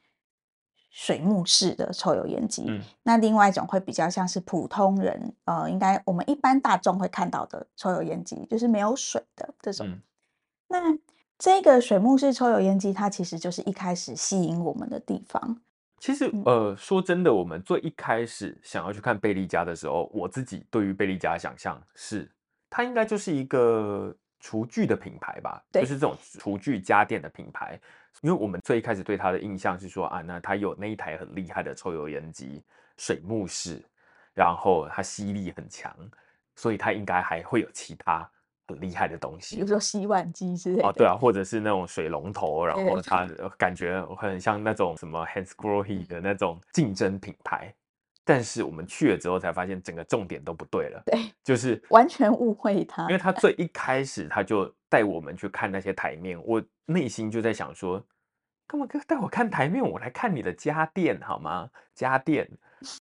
[0.97, 9.89] 水幕式的抽油烟机，嗯，那另外一种会比较像是普通人，呃，应该我们一般大众会看到的抽油烟机，就是没有水的这种。
[9.89, 10.01] 嗯，
[10.69, 10.79] 那
[11.37, 15.61] 这个水幕式抽油烟机，它其实就是一开始吸引我们的地方。
[16.05, 22.31] 其实，呃，说真的，我们最一开始想要去看贝利家的时候，我自己对于贝利家的想象是，
[22.69, 27.81] 它应该就是一个厨具的品牌吧，就是这种厨具家电的品牌。
[28.21, 32.63] 因为我们最一开始对它的印象是说啊，那它有那一台很厉害的抽油烟机，
[32.99, 33.83] 水幕式，
[34.35, 35.91] 然后它吸力很强，
[36.55, 38.31] 所以它应该还会有其他
[38.67, 40.89] 很厉害的东西，比如说洗碗机之类的。
[40.89, 43.27] 哦，对啊，或者是那种水龙头，然后它
[43.59, 47.75] 感觉很像那种什么 Hansgrohe 的那种竞争品牌。
[48.27, 51.03] 但是我们去了之后才发现，整个重点都不对了。
[51.05, 58.03] 对，就是完全误会他，因为他最一开始他就带我们去看那些台面，我内心就在想说，
[58.67, 59.85] 干嘛带我看台面？
[59.87, 61.69] 我来看你的家电好吗？
[61.95, 62.51] 家电。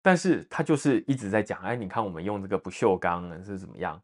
[0.03, 4.03] 但是他就是一直在讲，哎，你看我们用这个不锈钢是怎么样？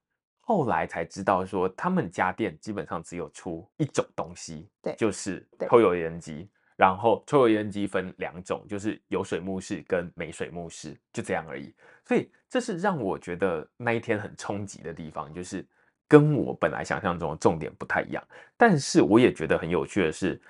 [0.48, 6.48] 后来才知道说，他们家电基本上只有出一种东西，对，就是抽油烟机。
[6.74, 11.74] 然后抽油烟机分两种，就是有水幕式跟没水幕式，就这样而已。
[12.02, 15.62] 所以这是让我觉得那一天很冲击的地方，就是
[16.08, 18.24] 跟我本来想象中的重点不太一样。
[18.56, 20.40] 但是我也觉得很有趣的是，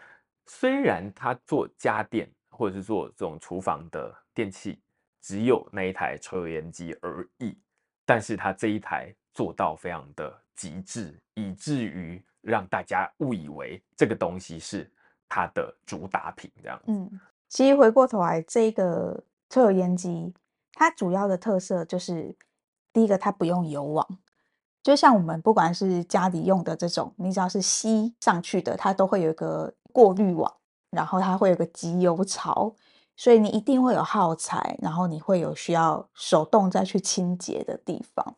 [0.47, 4.79] 虽然他做家电或者是做这种厨房的电器
[5.21, 7.59] 只有那一台抽油烟机而已，
[8.07, 14.91] 但是他这一台做到非常的极致，以至于让大家误以为这个东西是。
[15.31, 17.21] 它的主打品这样，嗯，
[17.51, 20.33] 其实回过头来，这个抽油烟机
[20.73, 22.35] 它主要的特色就是，
[22.95, 24.19] 第一个它不用油网，
[24.83, 30.51] 就像我们不管是家里用的这种，你只要是吸上去的，它都会有一个过滤网，
[30.93, 32.75] 然后它会有个集油槽，
[33.15, 38.37] 所以你一定会有耗材，然后你会有需要手动再去清洁的地方，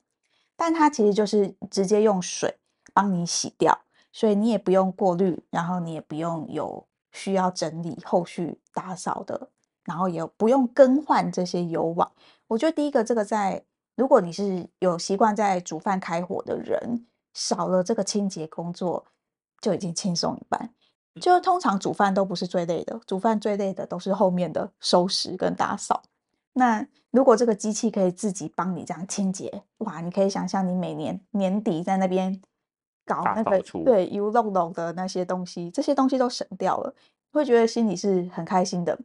[0.60, 2.58] 但它其实就是直接用水
[2.92, 3.80] 帮你洗掉。
[4.12, 9.48] 所以你也不用过滤，然后你也不用有需要整理、后续打扫的，
[9.84, 12.12] 然后也不用更换这些油网。
[12.48, 13.64] 我觉得第一个，这个在
[13.96, 19.06] 如果你是有习惯在煮饭开火的人，少了这个清洁工作
[19.60, 20.74] 就已经轻松一半。
[21.20, 26.02] 就通常煮饭都不是最累的，煮饭最累的都是后面的收拾跟打扫。
[26.52, 32.40] 那如果这个机器可以自己帮你这样清洁，哇，你可以想象你每年年底在那边
[33.04, 36.94] 搞那个对油弄弄的那些东西，这些东西都省掉了，
[37.32, 38.98] 会觉得心里是很开心的。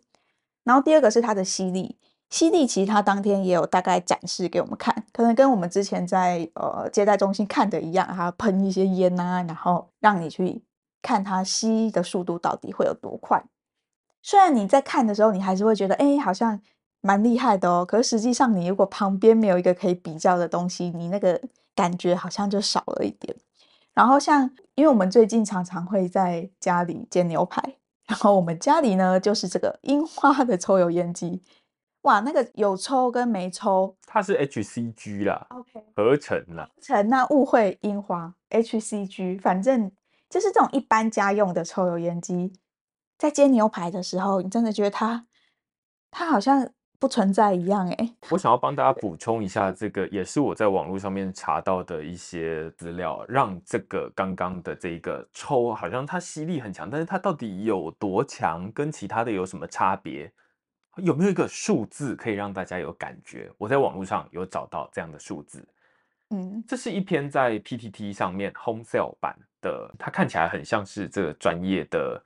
[0.63, 1.98] 然后第二个是它的吸力，
[2.30, 10.63] 吸力其实它当天也有大概展示给我们看，可能跟我们之前在呃接待中心看的一样，它喷一些烟啊，然后让你去。
[11.08, 13.39] 看它吸的速度到底会有多快？
[14.24, 16.60] 虽然你在看的时候，你还是会觉得，哎，好像
[17.06, 17.86] 蛮厉害的哦。
[17.86, 21.39] 可是实际上，你如果旁边没有一个可以比较的东西，你那个
[21.76, 23.36] 感觉好像就少了一点。
[23.94, 27.62] 然后像，因为我们最近常常会在家里煎牛排，
[28.08, 31.41] 然后我们家里呢就是这个樱花的抽油烟机，
[32.02, 39.91] 哇，那个有抽跟没抽，它是 HCG 啦，OK，合成啦，成那误会樱花 HCG，反正。
[40.28, 42.52] 就是这种一般家用的抽油烟机，
[43.15, 45.28] 在煎牛排的时候，你真的觉得它，
[46.10, 46.68] 它好像
[47.00, 48.16] 不存在一样哎。
[48.30, 60.32] 我想要帮大家补充一下，这个也是我在网络上面查到的一些资料，让这个刚刚的这个抽好像它吸力很强，但是它到底有多强，跟其他的有什么差别？
[60.98, 63.52] 有没有一个数字可以让大家有感觉？
[63.58, 65.62] 我在网络上有找到这样的数字。
[66.30, 72.24] 嗯，这是一篇在 PTT 上面 Home Sale 版的，它看起来很像是这个专业的，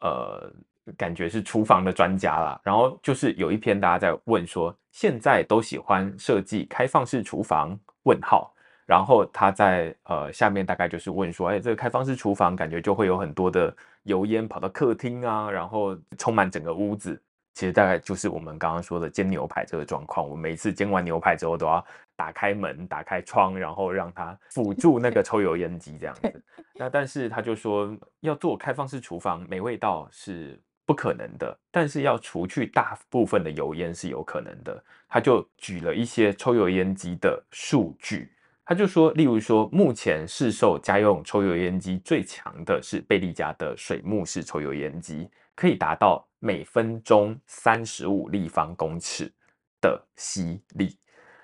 [0.00, 0.52] 呃，
[0.96, 2.60] 感觉是厨房的专家啦。
[2.62, 7.78] 然后就是有一篇大家在问说，现在都喜欢设计开放式厨房？
[8.04, 8.50] 问号。
[8.86, 17.18] 然后他在呃下面大概就是问说，哎，这个开放式厨房感觉就会有很多的油烟跑到客厅啊，然后充满整个屋子。
[17.54, 20.28] 其实大概就是我们刚刚说的煎牛排这个状况。
[20.28, 21.82] 我每一次煎完牛排之后，都要
[22.16, 26.44] 打开门、打开窗，然后让它辅助那个抽油烟机这样子。
[26.74, 34.82] 那但是他就说，要做开放式厨房没味道是不可能的，但是要除去大部分的油烟是有可能的。
[35.08, 38.32] 他就举了一些抽油烟机的数据，
[38.64, 45.30] 他就说，例如说，目前市售家用抽油烟机最强的是贝利家的水木式抽油烟机。
[45.56, 49.32] 可以达到每分钟三十五立方公尺
[49.80, 50.98] 的吸力，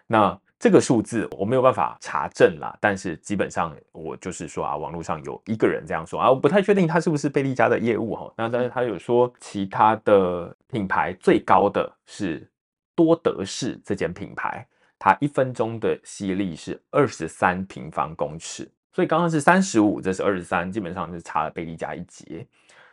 [0.08, 8.30] 那这个数字我没有办法查证啦，但是基本上我就是说啊，网络上有一个人这样说啊，我不太确定他是不是贝利家的业务哈。
[8.36, 12.46] 那但是他有说，其他的品牌最高的是
[12.94, 14.66] 多德士这间品牌，
[14.98, 22.46] 它一分钟的吸力是二十三平方公尺，所以刚刚是三十五，这是二十三，基本上是差了贝利家一截。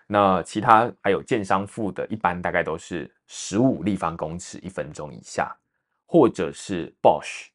[0.08, 5.54] 那其他还有建商附的，一般大概都是十五立方公尺一分钟以下，
[6.06, 7.48] 或者是 Bosch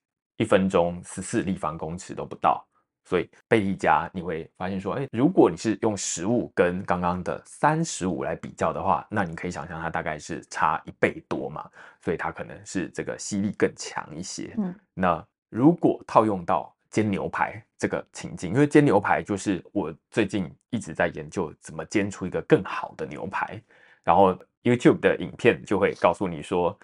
[0.42, 2.66] 一分钟十四立方公尺都不到。
[3.04, 11.68] 所以贝利家你会发现说，哎，如果你是用十五跟刚刚的三十五来比较的话，那你可以想象它大概是差一倍多嘛，
[12.00, 14.54] 所以它可能是这个吸力更强一些。
[14.56, 23.60] 嗯，那如果套用到煎牛排这个情境，因为煎牛排就是我最近一直在研究怎么煎出一个更好的牛排，
[24.04, 26.78] 然后 YouTube 的影片就会告诉你说，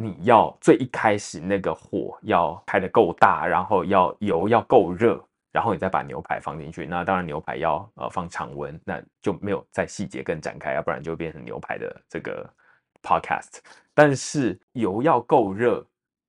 [0.00, 6.86] 你要最一开始那个火要开得够大，然后要油要够热，然后你再把牛排放进去。
[6.86, 12.48] 那当然牛排要呃放常温，那就没有在细节更展开，要不然就变成牛排的这个
[13.02, 13.58] Podcast。
[13.92, 15.84] 但是油要够热，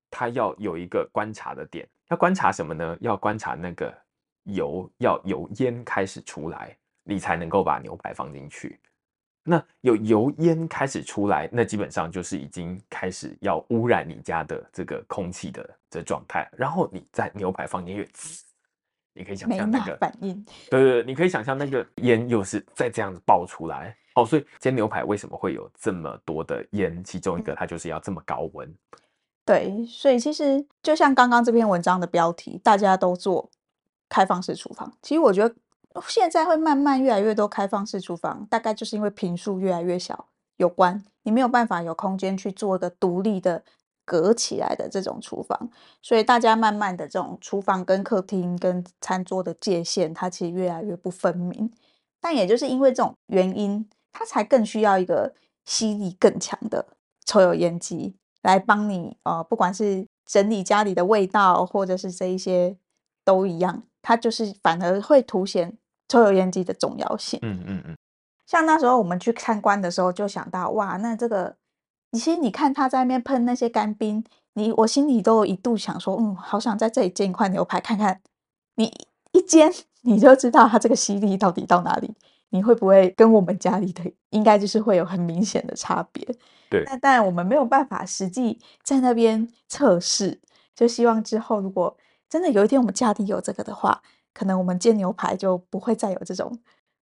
[0.09, 1.87] 它要有一个观察的点。
[2.09, 2.97] 要观察什么呢？
[3.01, 3.95] 要观察那个
[4.45, 8.79] 油，要油烟开始出来，你才能够把牛排放进去。
[9.49, 16.47] 那有油烟开始出来，那基本上就是已经开始要污染你家的这个空气的这状态。
[16.55, 18.07] 然后你在牛排放进去，
[19.13, 20.45] 你可以想象那个反应。
[20.69, 23.95] 对对对，你可以想象那个烟又是再这样子爆出来。
[24.13, 27.03] 哦，所以煎牛排为什么会有这么多的烟？
[27.03, 28.71] 其中一个它就是要这么高温。
[29.45, 33.49] 对，所以其实就像刚刚这篇文章的标题，大家都做
[34.07, 34.93] 开放式厨房。
[35.01, 35.55] 其实我觉得
[36.07, 43.63] 现在会慢慢越来越多开放式厨房，大概就是因为坪数越来越小有关，你没有办法有空间去做一个独立的
[44.05, 45.69] 隔起来的这种厨房，
[46.01, 51.71] 所以大家慢慢的这种厨房跟客厅跟餐桌的界限，它其实越来越不分明。
[52.21, 55.33] 但也就是因为这种原因，它才更需要一个
[55.65, 56.85] 吸力更强的
[57.25, 58.15] 抽油烟机。
[58.41, 62.77] 来帮你呃，不管是整理家里的味道，或者是这一些
[63.25, 65.77] 都一样，它就是反而会凸显
[66.09, 67.39] 抽油烟机的重要性。
[67.41, 67.95] 嗯嗯嗯。
[68.45, 71.55] 像那时候我们去参观的时候，就想到哇，那这个，
[72.11, 74.21] 其实你看他在那边喷那些干冰，
[74.55, 78.19] 你我心里都有一度想说，嗯，好想在这里煎一块牛排看看。
[78.75, 78.91] 你
[79.31, 82.13] 一煎，你就知道它这个吸力到底到哪里。
[82.51, 86.27] 你会不会跟我们家里的应该就是会有很明显的差别？
[86.67, 90.41] 对，那当然我们没有办法实际在那边测试，
[90.73, 91.95] 就希望之后如果
[92.27, 94.01] 真的有一天我们家里有这个的话，
[94.39, 96.57] 可能我们煎牛排就不会再有这种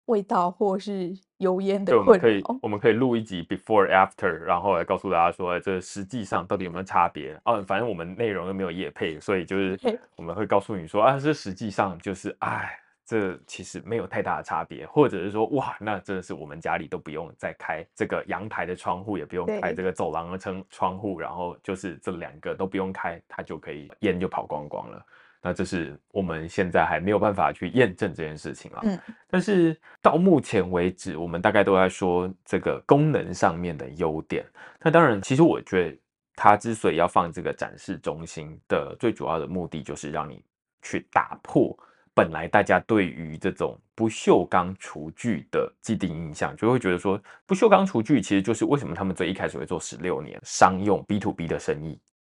[0.06, 2.20] 味道或是油烟的困扰。
[2.20, 7.40] 我们可以我们可以录一集 before after，然后来告诉大家说，这实际上到底有没有差别？
[7.46, 9.80] 哦，反正我们内容又没有业配，所以就是
[10.18, 12.80] 我们会告诉你说啊，这实际上就是哎。
[13.10, 25.06] 这其实没有太大的差别，或者是说，哇，那真的是我们家里都不用再开这个阳台的窗户，也不用开这个走廊的窗窗户，然后就是这两个都不用开，它就可以烟就跑光光了。
[25.48, 28.82] 那这是我们现在还没有办法去验证这件事情啊。
[28.84, 34.46] 嗯，但是到目前为止，我们大概都在说这个功能上面的优点。
[34.82, 35.98] 那当然，其实我觉得
[36.36, 40.44] 它之所以要放这个展示中心的最主要的目的，就是让你
[40.82, 41.74] 去打破。
[42.14, 51.98] 本来大家对于这种不锈钢厨具的既定印象，就会觉得说，不锈钢厨具其实就是为什么他们最一开始会做十六年商用 B to B 的生意。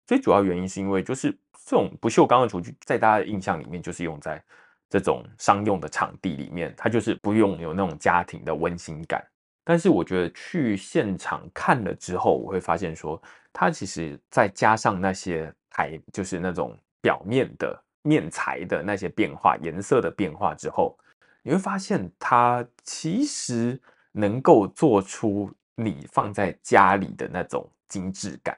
[0.10, 1.30] 最主要原因是因为就是
[1.68, 4.44] 这种不锈钢的厨具，在大家的印象里面就是用在
[4.90, 9.24] 这种商用的场地里面，它就是不用有那种家庭的温馨感。
[9.64, 13.22] 但是我觉得去现场看了之后，我会发现说，
[13.54, 17.80] 它其实再加上那些台，就是那种表面的。
[18.02, 20.98] 面材的那些变化、颜色的变化之后，
[21.44, 23.80] 你会发现它其实
[24.14, 28.58] 能够做出你放在家里的那种精致感。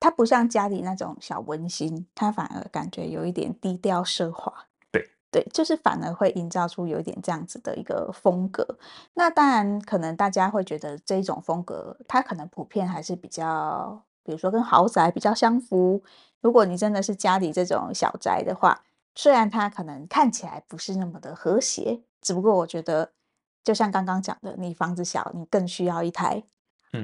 [0.00, 4.52] 它不像家里那种小温馨，它反而感觉有一点低调奢华。
[4.90, 8.66] 对对，就是反而会营造出有一点这样子的一个风格。
[9.14, 16.02] 那当然，可能大家会觉得这一种风格，它可能普遍还是比较，比如说跟豪宅比较相符。
[16.40, 18.82] 如果你真的是家里这种小宅的话，
[19.14, 23.12] 虽然它可能看起来不是那么的和谐，只不过我觉得，
[23.62, 26.42] 就像刚刚讲的，你房子小，你更需要一台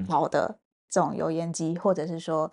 [0.09, 2.51] 好的这种油烟机，嗯、或者是说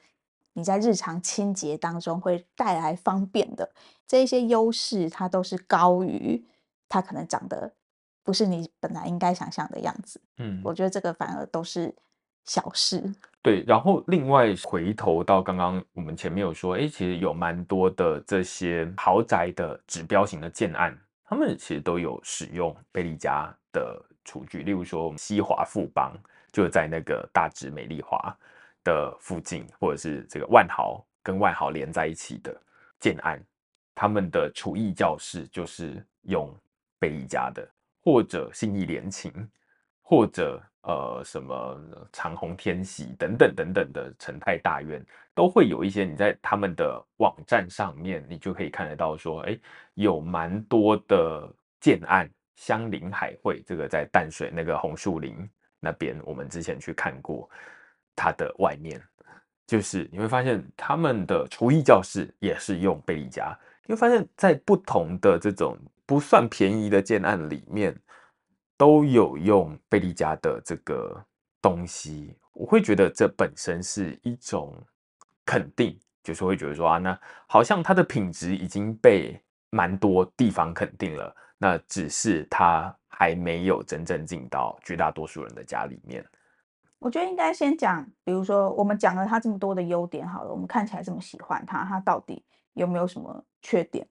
[0.54, 3.72] 你在日常清洁当中会带来方便的
[4.08, 6.44] 这一些优势，它都是高于
[6.88, 7.74] 它可能长得
[8.24, 10.22] 不是你本来应该想象的样子。
[10.38, 11.94] 嗯，我觉得这个反而都是
[12.46, 13.04] 小事。
[13.42, 26.14] 对，然后另外回头到刚刚我们前面有说，哎，其实有蛮多的这些豪宅的指标型的建案，他们其实都有使用贝利家的厨具，例如说西华富邦
[26.54, 28.38] 就在那个大直美丽华
[28.84, 32.56] 的附近，或者是这个万豪跟万豪连在一起的
[33.00, 33.42] 建案，
[33.96, 36.54] 他们的厨艺教室就是用
[37.00, 37.68] 贝利家的，
[38.02, 39.32] 或者信义联勤，
[40.02, 40.62] 或者。
[40.86, 41.80] 呃，什么
[42.12, 45.02] 长虹天喜等等等等的成泰大院，
[45.34, 49.58] 都会有一些你在他们的网站上面，你就可以看得到说，哎，
[49.94, 57.50] 有蛮多的建案，香林海汇这个在淡水那个红树林那边，我们之前去看过，
[58.16, 59.02] 它的外面
[59.68, 67.96] 就是你会发现他们的厨艺教室也是用贝利家，你会发现在不同的这种不算便宜的建案里面。
[68.76, 71.24] 都有用贝利家的这个
[71.62, 74.76] 东西，我会觉得这本身是一种
[75.46, 79.40] 肯定，就是会觉得说啊，那好像它的品质已经被
[79.70, 86.26] 蛮多地方肯定了，那只是它还没有真正进到绝大多数人的家里面。
[87.04, 92.44] 我觉得应该先讲，比如说我们讲了它这么多的优点，好了，我们看起来这么喜欢它，它到底
[92.74, 94.08] 有没有什么缺点？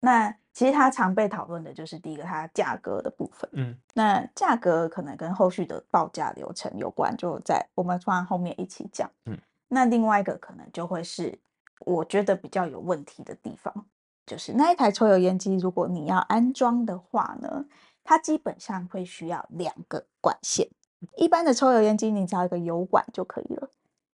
[0.00, 3.50] 那其实它常被讨论的就是第一个，它价格的部分。
[3.54, 9.10] 嗯，那价格可能跟后续的报价流程有关，就在我们放后面一起讲。
[9.26, 9.36] 嗯，
[9.66, 11.36] 那另外一个可能就会是
[11.80, 13.86] 我觉得比较有问题的地方，
[14.24, 17.64] 就是那一台抽油烟机，如果你要安装的话呢，
[18.04, 20.68] 它基本上会需要两个管线。
[21.16, 23.70] 一般的抽油烟机，你只要一个油管就可以了，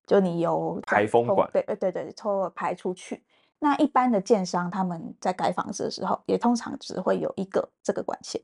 [0.07, 3.23] 就你油排风管，对对对，抽了排出去。
[3.59, 8.39] 那一般的建商他们在盖房子的时候，也通常只会有一个这个管线，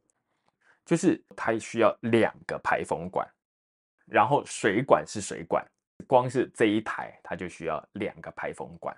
[0.87, 3.29] 就是它需要两个排风管，
[4.07, 5.63] 然后水管是水管，
[6.07, 8.97] 光是这一台它就需要两个排风管，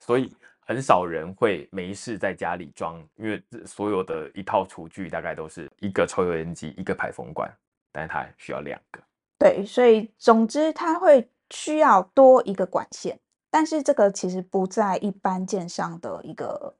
[0.00, 0.34] 所以
[0.66, 7.48] 很少人会没事在家里装，因为所有的一套厨具大概都是一个抽油烟机，一个排风管，
[7.94, 9.00] 但是它需要两个。
[9.38, 13.18] 对，所以总之它会需要多一个管线。
[13.50, 16.74] 但是这个其实不在一般建商的一个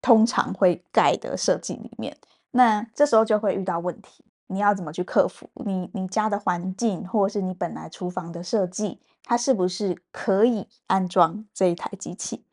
[0.00, 2.16] 通常会盖的设计里面，
[2.52, 4.24] 那这时候就会遇到问题。
[4.46, 5.50] 你要怎么去克服？
[5.64, 12.44] 你你家的环境，或者是你本来厨房的设计，它是不是可以安装这一台机器？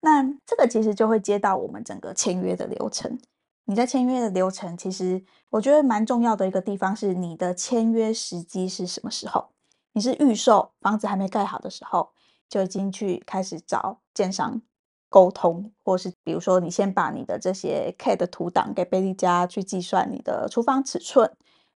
[0.00, 3.18] 那这个其实就会接到我们整个签约的流程。
[3.64, 9.50] 你在签约的流程，其实我觉得蛮重要的一个地方是你的签约时机是什么时候？
[9.92, 12.10] 你是预售房子还没盖好的时候，
[12.48, 14.60] 就已经去开始找建商
[15.08, 21.30] 沟通，或是比如说你先把你的这些 CAD 图档给贝利家去计算你的厨房尺寸，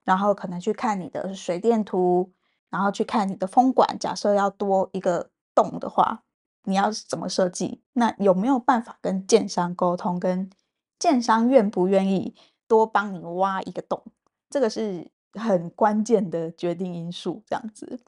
[0.04, 2.32] 然后可能去看你的水电图，
[2.70, 6.22] 然后去看你的风管，假设要多一个洞的话，
[6.64, 7.82] 你要怎么设计？
[7.92, 10.18] 那有没有办法跟建商沟通？
[10.18, 10.48] 跟
[11.04, 12.34] 建商愿不愿意
[12.66, 14.02] 多帮你挖一个洞？
[14.48, 17.42] 这个是很关键的决定因素。
[17.46, 18.00] 这样子，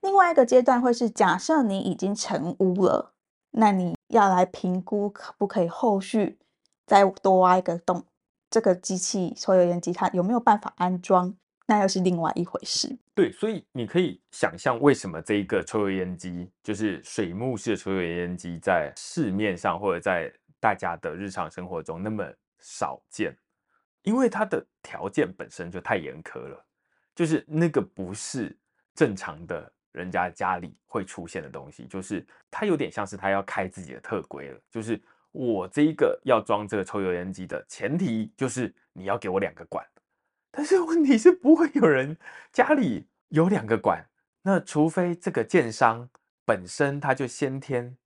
[0.00, 3.12] 另外一个阶段会是假设你已经成屋了，
[3.52, 3.94] 那你。
[4.08, 6.38] 要来评估可不可以后续
[6.86, 8.04] 再多挖一个洞，
[8.48, 11.34] 这个机器抽油烟机它有没有办法安装，
[11.66, 12.96] 那又是另外一回事。
[13.12, 20.32] 对，所以你可以想象为什么这一个抽油烟机，就是水幕式抽油烟机，在市面上或者在
[20.64, 22.24] 大家的日常生活中那么
[22.58, 23.36] 少见，
[24.00, 26.64] 因为它的条件本身就太严苛了，
[27.14, 28.56] 就是那个不是
[28.94, 29.70] 正常的。
[29.92, 34.60] 人家家里会出现的东西，就是它有点像是他要开自己的特规了。
[34.68, 35.00] 就是
[35.30, 39.86] 我这一个要装这个抽油烟机的前提，就是你要给我两个管。
[40.50, 42.16] 但是问题是不会有人
[42.52, 44.04] 家里有两个管，
[44.42, 46.10] 那除非这个建商
[46.44, 47.96] 本身他就先天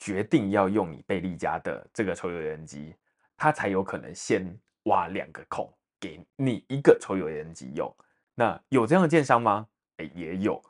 [0.00, 2.96] 决定要用你贝利家的这个抽油烟机，
[3.36, 5.70] 他才有可能先挖两个孔
[6.00, 7.94] 给你一个抽油烟机用。
[8.34, 9.68] 那有这样的建商吗？
[9.98, 10.60] 哎，也有。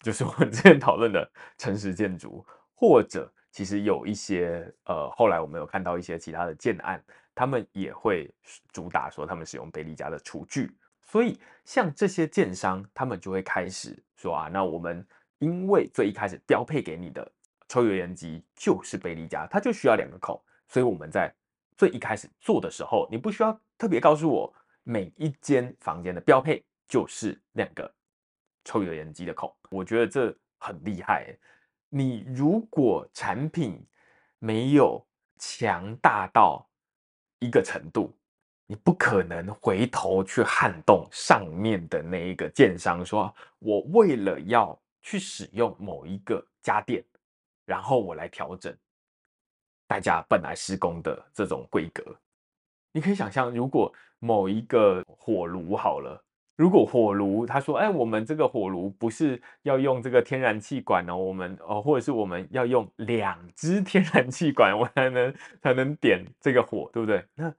[0.00, 2.44] 就是我们之前讨论的诚实建筑，
[2.74, 7.02] 或者其实有一些呃，后来我们有看到一些其他的建案，
[7.34, 8.30] 他们也会
[8.72, 15.06] 主打说他们使用贝利家的厨具，所以像这些建商，他们就会开始说啊，那我们
[15.38, 17.32] 因为最一开始标配给你的
[17.74, 21.34] 抽油烟机就是贝利家，它就需要两个孔，所以我们在
[21.76, 24.54] 最一开始做的时候，你不需要特别告诉我
[24.84, 27.92] 每一间房间的标配就是两个。
[28.64, 31.36] 抽油烟机的孔，我觉得这很厉害。
[31.88, 33.84] 你如果产品
[34.38, 35.04] 没有
[35.40, 36.64] 强大到
[37.40, 38.16] 一个程度，
[38.66, 47.04] 你不可能回头去撼动上面的那一个建商，说我为了要去使用某一个家电，
[47.64, 48.74] 然后我来调整
[49.86, 52.04] 大家本来施工的这种规格。
[52.92, 56.20] 你可以想象，如果某一个火炉好了。
[56.56, 67.24] 如果火炉他说，哎，我们这个火炉不是要用这个天然气管哦，我们哦，或者是我们要用两支天然气管，我才能才能点这个火，对不对？
[67.34, 67.52] 那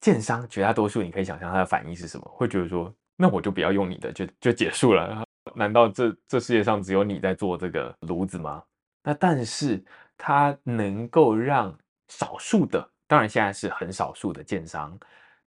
[0.00, 2.28] 建商绝大多数，你可以想象他的反应是什么？
[2.34, 5.24] 会觉得说，那我就不要用你的，就就结束了。
[5.54, 8.60] 难道这这世界上只有你在做这个炉子吗？
[9.02, 9.82] 那但是
[10.16, 11.76] 它能够让
[12.08, 14.98] 少数的，当然现在是很少数的建商，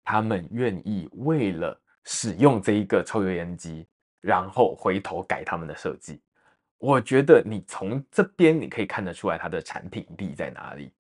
[0.04, 1.80] 他们愿意为了。
[2.06, 3.88] 使用这一个抽油烟机，
[4.20, 6.20] 然后回头改他们的设计，
[6.78, 10.92] 我觉得你从这边你可以看得出来它的产品力在哪里，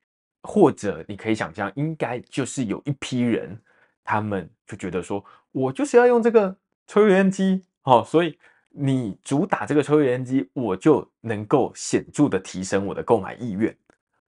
[0.44, 3.62] 或者你可以想象，应该就是有一批人，
[4.02, 6.56] 他们就觉得说，我就是要用这个
[6.88, 8.40] 抽油烟机，哦，所以
[8.76, 13.76] 你主打这个抽油烟机，我就能够显著的提升我的购买意愿，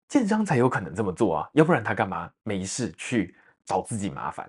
[0.07, 3.35] 建商才有可能这么做啊，要不然他干嘛没事去
[3.65, 4.47] 找自己麻烦？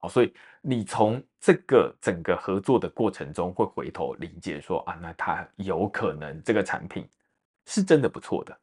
[0.00, 7.08] 好，所以你从这个整个合作的过程中会回头理解说啊，那他有可能这个产品
[7.64, 8.56] 是真的不错的，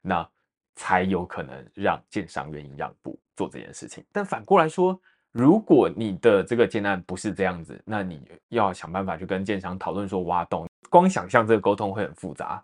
[0.00, 0.28] 那
[0.74, 4.04] 才有可能让建商愿意让步做这件事情。
[4.10, 5.00] 但反过来说，
[5.32, 8.20] 如果你的这个建案不是这样子，那你
[8.50, 12.62] 要想办法去跟建商讨论说挖洞，光想象这个沟通会很复杂。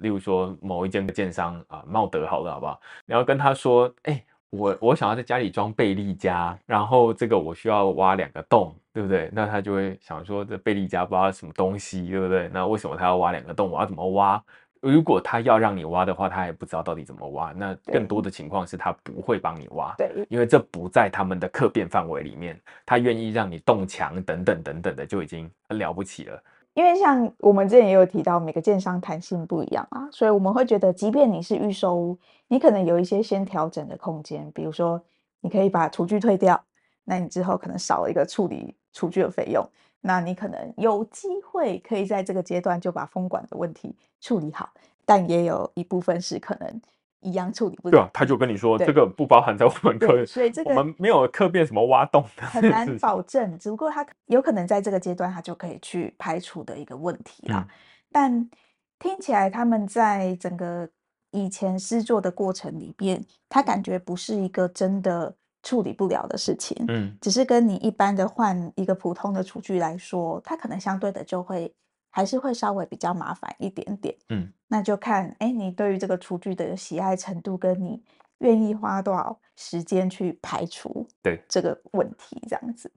[0.00, 2.80] 例如说某一间的建商啊，茂德好了，好不好？
[3.06, 9.30] 你要跟他说，哎、我我想要在家里装贝利家，然后这个我需要挖两个洞，对不对？
[9.32, 12.48] 那他就会想说，这贝利家不知道什么东西，对不对？
[12.52, 13.70] 那为什么他要挖两个洞？
[13.70, 14.42] 我要怎么挖？
[14.90, 17.52] 如果他要让你挖的话，他也不知道到底怎么挖。
[17.52, 22.60] 那更多的情况是他不会帮你挖，对，因为这不在他们的客变范围里面。
[22.84, 26.42] 他愿意让你动墙等等等等的，就已经很了不起了。
[26.74, 32.18] 因为像我们之前也有提到，每个建商弹性不一样啊，所以我们会觉得，即便你是预售屋，
[32.48, 35.00] 你可能有一些先调整的空间，比如说
[35.40, 36.60] 你可以把厨具退掉，
[37.04, 39.64] 那你之后可能少了一个处理厨具的费用，
[40.06, 44.70] 那你可能有机会可以在这个阶段就把风管的问题处理好，
[45.06, 46.82] 但也有一部分是可能
[47.20, 47.92] 一样处理不了。
[47.92, 53.58] 对啊，他就跟你说这个不包含在我们课，所以这个我们没有刻变什么挖洞的，很难保证。
[53.58, 57.66] 只不过他有可能在这个阶段，他就可以去排除的一个问题啦。
[57.66, 57.74] 嗯、
[58.12, 58.50] 但
[58.98, 60.86] 听起来他们在整个
[61.30, 65.34] 以前施作的过程里边，他感觉不是一个真的
[65.64, 66.84] 处理不了的事情。
[66.86, 71.74] 嗯，只是跟你一般的换一个普通的厨具来说，它可能相对的就会
[72.10, 74.14] 还是会稍微比较麻烦一点点。
[74.28, 78.00] 嗯，那就看哎，你对于这个厨具的喜爱程度，跟你
[78.38, 82.92] 愿意花多少时间去排除对这个问题，这样子。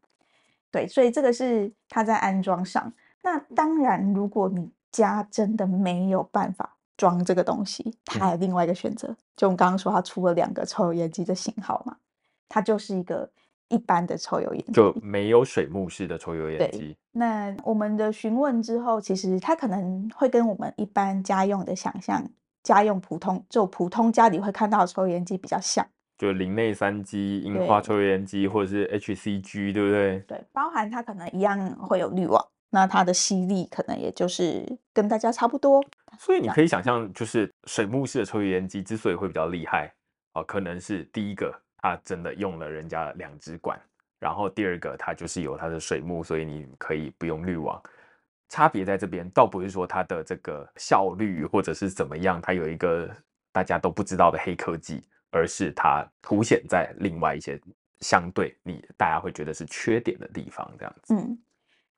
[0.70, 2.94] 对，所以这个是它在安装上。
[3.24, 9.08] 那当然，如果你家真的没有办法装这个东西，它还有另外一个选择。
[9.08, 11.96] 嗯、就我们刚刚说，它出了两个抽油烟机的型号嘛，
[12.50, 13.30] 它就是一个
[13.70, 16.96] 一般的抽油烟机，就没有水幕式的抽油烟机。
[17.12, 22.24] 那我们的询问之后，其实它可能会跟我们一般家用的想象，
[22.64, 25.86] 家用普通就普通家里会看到的抽油烟机比较像，
[26.18, 30.20] 就林内三机、樱花抽油烟机或者是 HCG，对不对？
[30.28, 32.46] 对，包含它可能一样会有滤网。
[32.70, 35.82] 那它的吸力可能也就是跟大家差不多，
[36.20, 39.90] 所以你可以想象，就是水幕式的抽油烟机之所以会比较厉害，
[40.34, 43.80] 哦，可能是第一个它真的用了人家两支管，
[44.20, 47.82] 然后第二个它就是有它的水幕，所以你可以不用滤网。
[48.50, 53.10] 差别在这边，倒不是说它的这个效率或者是怎么样，它有一个
[53.52, 57.60] 大家都不知道的黑科技，而是它凸显在另外一些
[58.00, 61.14] 相对你大家会觉得是缺点的地方，这样子。
[61.14, 61.38] 嗯。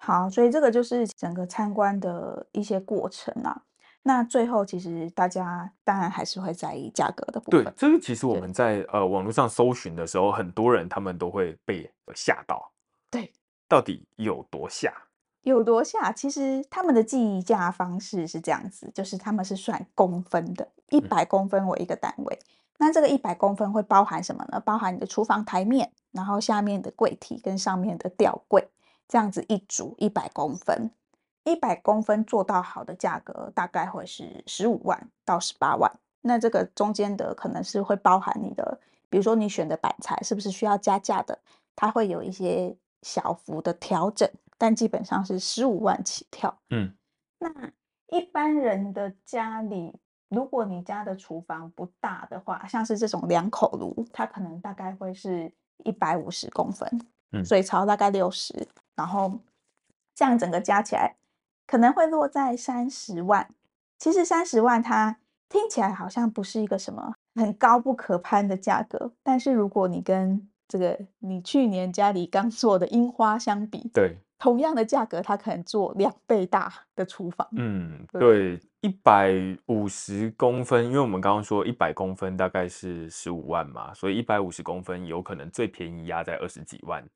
[0.01, 3.63] 好，所以这个就是整个参观的一些过程啊。
[4.03, 7.63] 那最后，其实大家当然还是会在意价格的部分。
[7.63, 12.71] 对，这个其实我们在呃网络上搜寻的时候，很多人他们都会被吓到。
[13.11, 13.31] 对，
[13.67, 14.93] 到底有多吓？
[15.41, 16.11] 有多吓？
[16.11, 22.39] 其实他们的计价方式是这样子，就是他们是算公分的，一百公分为一个单位。
[22.41, 22.47] 嗯、
[22.79, 24.59] 那这个一百公分会包含什么呢？
[24.59, 28.69] 包含你的厨房台面，然后下面的柜体跟上面的吊柜。
[29.07, 30.91] 这样子一组一百公分，
[31.49, 35.91] 一百公分做到好的价格大概会是十五万到十八万。
[36.21, 38.79] 那这个中间的可能是会包含你的，
[39.09, 41.39] 比如说你选的板材是不是需要加价的，
[41.75, 46.59] 它会有一些小幅的调整，但基本上是十五万起跳。
[46.69, 46.93] 嗯，
[47.39, 47.49] 那
[48.07, 49.97] 一般人的家里，
[50.27, 55.49] 如果你家的厨房不大的话，像是这种两口炉，它可能大概会是
[55.85, 56.87] 一百五十公分，
[57.31, 58.67] 嗯，水槽大概六十。
[58.95, 59.39] 然后
[60.13, 61.15] 这样整个加起来
[61.69, 63.47] 可能会落在三十万。
[63.99, 65.17] 其实三十万它
[65.47, 77.47] 听起来好像不是一个什么很高不可攀的价格，但是如果你跟这个你去年家里刚做的樱花相比，对，同样的价格，它可能做两倍大的厨房。
[77.51, 79.31] 嗯，对，一百
[79.67, 87.07] 五十公分，因为我们刚刚说一百公分大概是十五万嘛，所以一百五十公分有可能最便宜压在二十几万。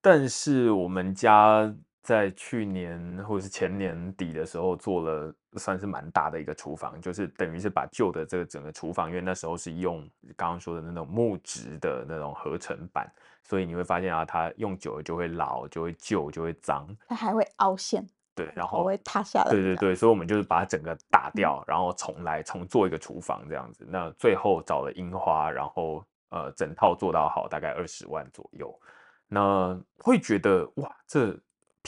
[0.00, 1.74] 但是我们家
[2.08, 10.00] 在去年或者是前年底的时候做了，算是蛮大的一个厨房，就是等于是把旧的这个整个厨房，因为那时候是用
[10.34, 13.12] 刚刚说的那种木质的那种合成板，
[13.44, 18.02] 所以你会发现啊，它用久了就会老，就会旧，就会脏，它还会凹陷，
[18.34, 23.84] 对，然后会塌下来，对对对，所以我们就是把它整个打掉，然后重来重做一个厨房这样子。
[23.86, 28.74] 那最后找了樱花，然后呃整套做到好，大概二十万左右。
[29.30, 31.38] 那会觉得哇，这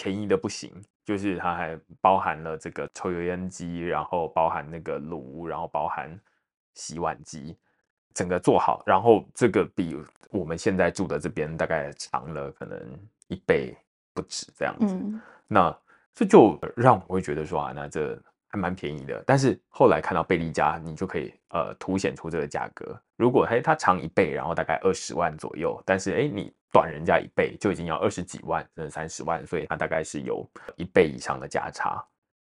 [0.02, 0.72] 便宜的不行，
[1.04, 6.18] 就是它还包含了这个抽油烟机，然后包含那个炉，然后包含
[6.72, 7.54] 洗碗机，
[8.14, 9.94] 整个做好，然后这个比
[10.30, 12.98] 我们现在住的这边大概长了可能
[13.28, 13.76] 一倍
[14.14, 14.94] 不止这样子。
[14.94, 15.78] 嗯、那
[16.14, 18.18] 这就让我会觉得说啊，那这
[18.50, 19.24] 还蛮便宜的。
[19.26, 23.00] 但是后来看到贝利家，你就可以呃凸显出这个价格。
[23.16, 26.52] 如果嘿它长一倍，然后大概二十万左右，但是哎你。
[26.72, 32.00] 短人家一倍就已经要二十几万，甚至三十万，所以它大概是有一倍以上的价差。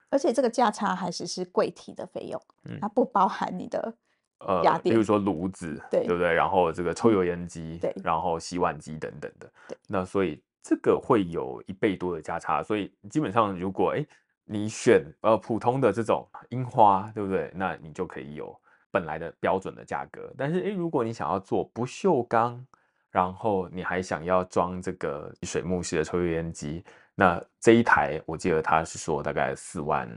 [0.08, 3.94] 而且这个价差还是是柜体的费用，嗯，它不包含你的
[4.38, 6.32] 呃，比如说炉子，对，对不对？
[6.32, 9.76] 然后这个抽油烟机，对，然后洗碗机等等的，对。
[9.86, 14.06] 那所以这个会有一倍多的价差，所以基本上如果哎
[14.46, 17.52] 你选呃普通的这种樱花，对不对？
[17.54, 18.58] 那你就可以有
[18.90, 20.32] 本来的标准的价格。
[20.38, 22.64] 但是诶，如果你想要做不锈钢，
[23.10, 26.84] 然后你还想要装这个水木系的抽油烟机，
[27.14, 30.08] 那这一台我记得他是说大概四万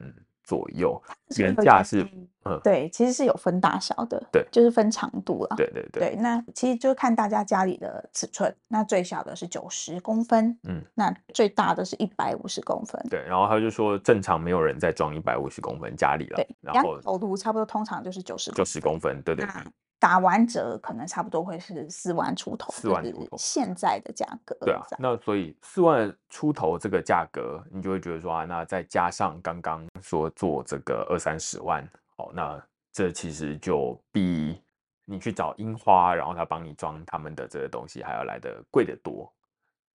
[0.50, 1.00] 左右，
[1.38, 2.04] 原价是
[2.43, 5.88] 嗯，对，其实是有分大小的，对，就是分长度了，对对。
[5.91, 19.54] 对，对，那其实就看大家家里的尺寸，那最小的是九十公分，嗯，那最大的是一百五十公分，对，然后他就说正常没有人再装一百五十公分家里了，对，然后头颅差不多通常就是九十九十公分，对对，对。
[20.00, 24.56] 打完折可能差不多会是四万出头，四万出头，现在的价格。
[24.62, 31.86] 对啊，那所以四万出头这个价格，你就会觉得说啊，那再加上刚刚说做这个二三十万，
[32.16, 32.58] 好，那
[32.93, 34.62] 这其实就比
[35.04, 39.30] 你去找樱花，然后他帮你装他们的这个东西还要来得贵得多。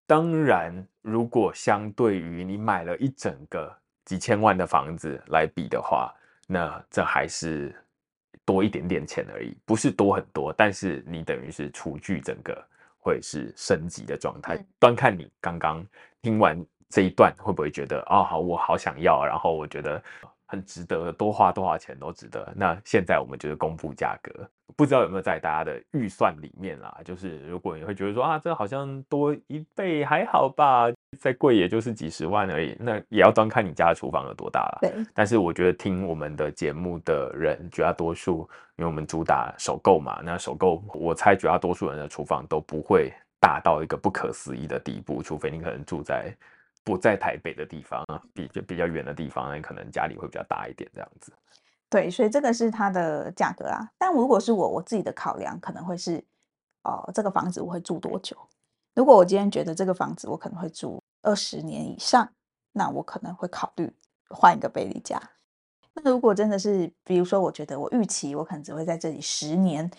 [0.06, 3.74] 当然，如果相对于你买了一整个
[4.04, 6.14] 几千万的房子来比的话，
[6.45, 7.74] 那这还是。
[8.45, 12.61] 多一点点钱而已，不是多很多，但是你等于是厨具整个
[12.99, 14.57] 会是升级的状态。
[14.79, 15.86] 端看你刚刚
[16.21, 20.01] 听完这一段会不会觉得啊，好，我好想要，然后我觉得
[20.45, 22.51] 很值得，多花多少钱都值得。
[22.55, 24.31] 那现在我们就是公布价格，
[24.75, 26.99] 不知道有没有在大家的预算里面啦？
[27.03, 30.91] 就是如果你会觉得说啊，这好像多一倍还好吧。
[31.14, 34.80] 再贵也就是几十万而已，那也要端看你家的厨房有多大了。
[34.82, 46.36] 对，但是我觉得听我们的节目的人，绝大多数，因为我们主打首购嘛，那首购我猜绝大多数人的厨房都不会大到一个不可思议的地步，除非你可能住在
[46.84, 48.03] 不在台北的地方，
[48.34, 51.32] 比就比较远的地方，那可能家里会比较大一点这样子。
[51.89, 53.88] 对，所以这个是它的价格啦。
[53.97, 56.18] 但如果是我我自己的考量，可能会是
[56.84, 58.36] 哦、呃，这个房子我会住多久？
[58.95, 62.30] 如果我今天觉得这个房子我可能会住二十年以上，
[62.74, 63.91] 那我可能会考虑
[64.30, 65.19] 换一个贝利家。
[65.95, 69.89] 那如果真的是，比如说，我觉得我预期我可能只会在这里十年，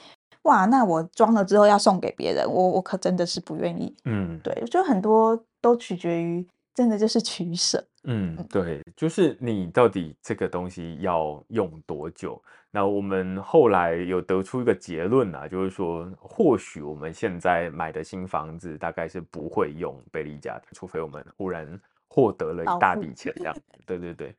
[0.43, 3.97] 哇，那我装了之后要送给别人，我我可真的是不愿意。
[4.05, 7.85] 嗯，对，就很多都取决于，真的就是取舍。
[8.03, 12.43] 嗯，对，就是你到底这个东西要用多久？
[12.75, 23.55] 那我们后来有得出一个结论啊，就是说，或许我们现在买的新房子大概是不会用贝利家的，除非我们忽然获得了一大笔钱这样。
[23.87, 24.35] 对对对，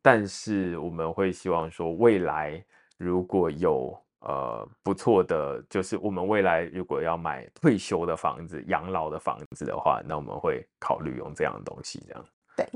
[0.00, 2.64] 但是我们会希望说，未来
[2.96, 12.24] 如果有呃不错的，就是我们未来如果要买退休的房子、养老的房子的话，那我们会考虑用这样的东西，这样。
[12.56, 12.66] 对。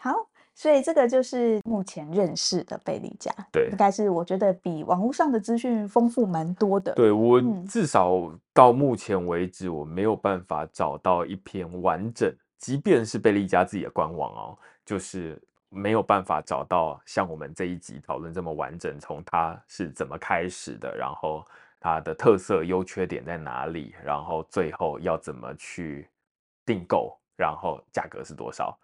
[0.00, 0.14] 好，
[0.58, 6.94] 所以这个就是目前认识的贝利家，对，应该是我觉得比网络上的资讯丰富蛮多的。
[6.94, 7.38] 对，我
[7.68, 15.38] 至少到目前为止，我没有办法找到一篇完整，即便是贝利家自己的官网哦，就是
[15.68, 21.44] 没有办法找到像我们这一集讨论这么完整，从它是怎么开始的，然后
[21.78, 26.08] 它的特色、优缺点在哪里，然后最后要怎么去
[26.64, 28.74] 订购，然后价格是多少。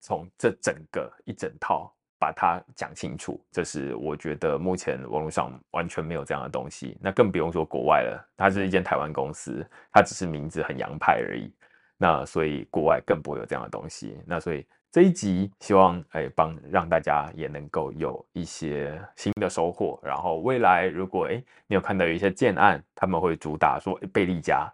[0.00, 6.98] 从这整个一整套把它讲清楚，这是我觉得目前网络上完全没有这样的东西。
[7.00, 11.52] 那更不用说国外了，它是一间台湾公司，它只是名字很洋派而已。
[11.96, 14.18] 那所以国外更不会有这样的东西。
[14.26, 20.00] 那所以这一集希望哎帮让大家也能够有一些新的收获。
[20.02, 24.70] 然后未来如果哎你有看到有一些建案，他们会主打说贝利家。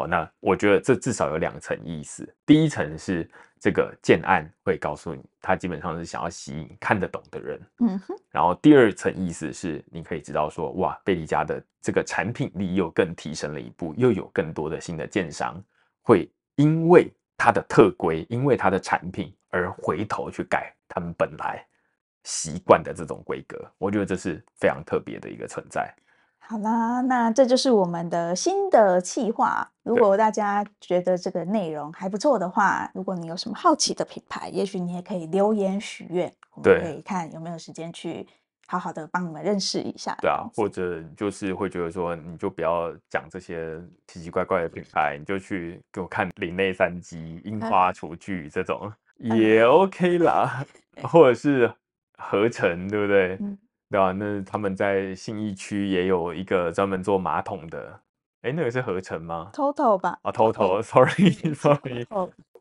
[0.00, 2.26] 哦，那我觉得这至少有两层意思。
[2.46, 3.28] 第一层是
[3.60, 7.60] 这个建案会告诉你，他基本上是想要吸引看得懂的人。
[7.80, 8.16] 嗯哼。
[8.30, 15.62] 然后第二层意思是，你可以知道说，哇，贝利家的这个产品力又更提升了一步，又有更多的新的建商
[16.00, 21.62] 会因为它的特规，因为它的产品而回头去改他们本来
[22.24, 23.70] 习惯的这种规格。
[23.76, 25.94] 我觉得这是非常特别的一个存在。
[26.50, 29.70] 好啦，那这就是我们的新的企划。
[29.84, 38.26] 如果大家觉得这个内容还不错的话，如果你有什么好奇的品牌，也许你也可以留言许愿，我们可以看有没有时间去
[38.66, 40.16] 好好的帮你们认识一下。
[40.20, 48.92] 对啊，或者就是会觉得说，你就不要讲这些奇奇怪怪的品牌，你就去给我看林内三基、樱花厨具这种、
[49.22, 50.66] 嗯、也 OK 啦，
[51.00, 51.72] 嗯、或者是
[52.18, 53.38] 合成，对不对？
[53.40, 53.56] 嗯
[53.90, 58.00] 对啊，那他们在信义区也有一个专门做马桶的，
[58.42, 60.16] 哎，那个是合成吗？Total 吧。
[60.22, 62.06] 啊，Total，Sorry，Sorry。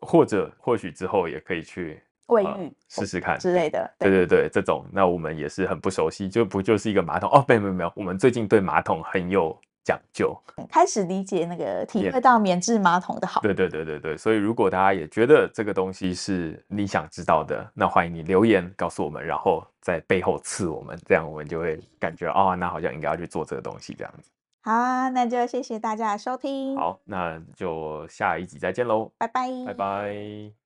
[0.02, 3.90] 或者或许之后也可以去卫浴试试看之类的。
[4.00, 7.46] 对对对，这种那我们也是很不熟悉，就不就是一个马桶哦？
[7.48, 9.56] 没有没有没有，我们最近对马桶很有。
[9.90, 13.42] 讲究，开始理解那个体会到免治马桶的好。
[13.42, 24.30] 对对对对对，所以如果大家也觉得这个东西是你想知道的，那欢迎你留言告诉我们，然后在背后刺我们，这样我们就会感觉哦，那好像应该要去做这个东西这样子。
[24.62, 26.78] 好啊，那就谢谢大家的收听。
[26.78, 30.59] 好，那就下一集再见喽，拜拜，拜拜。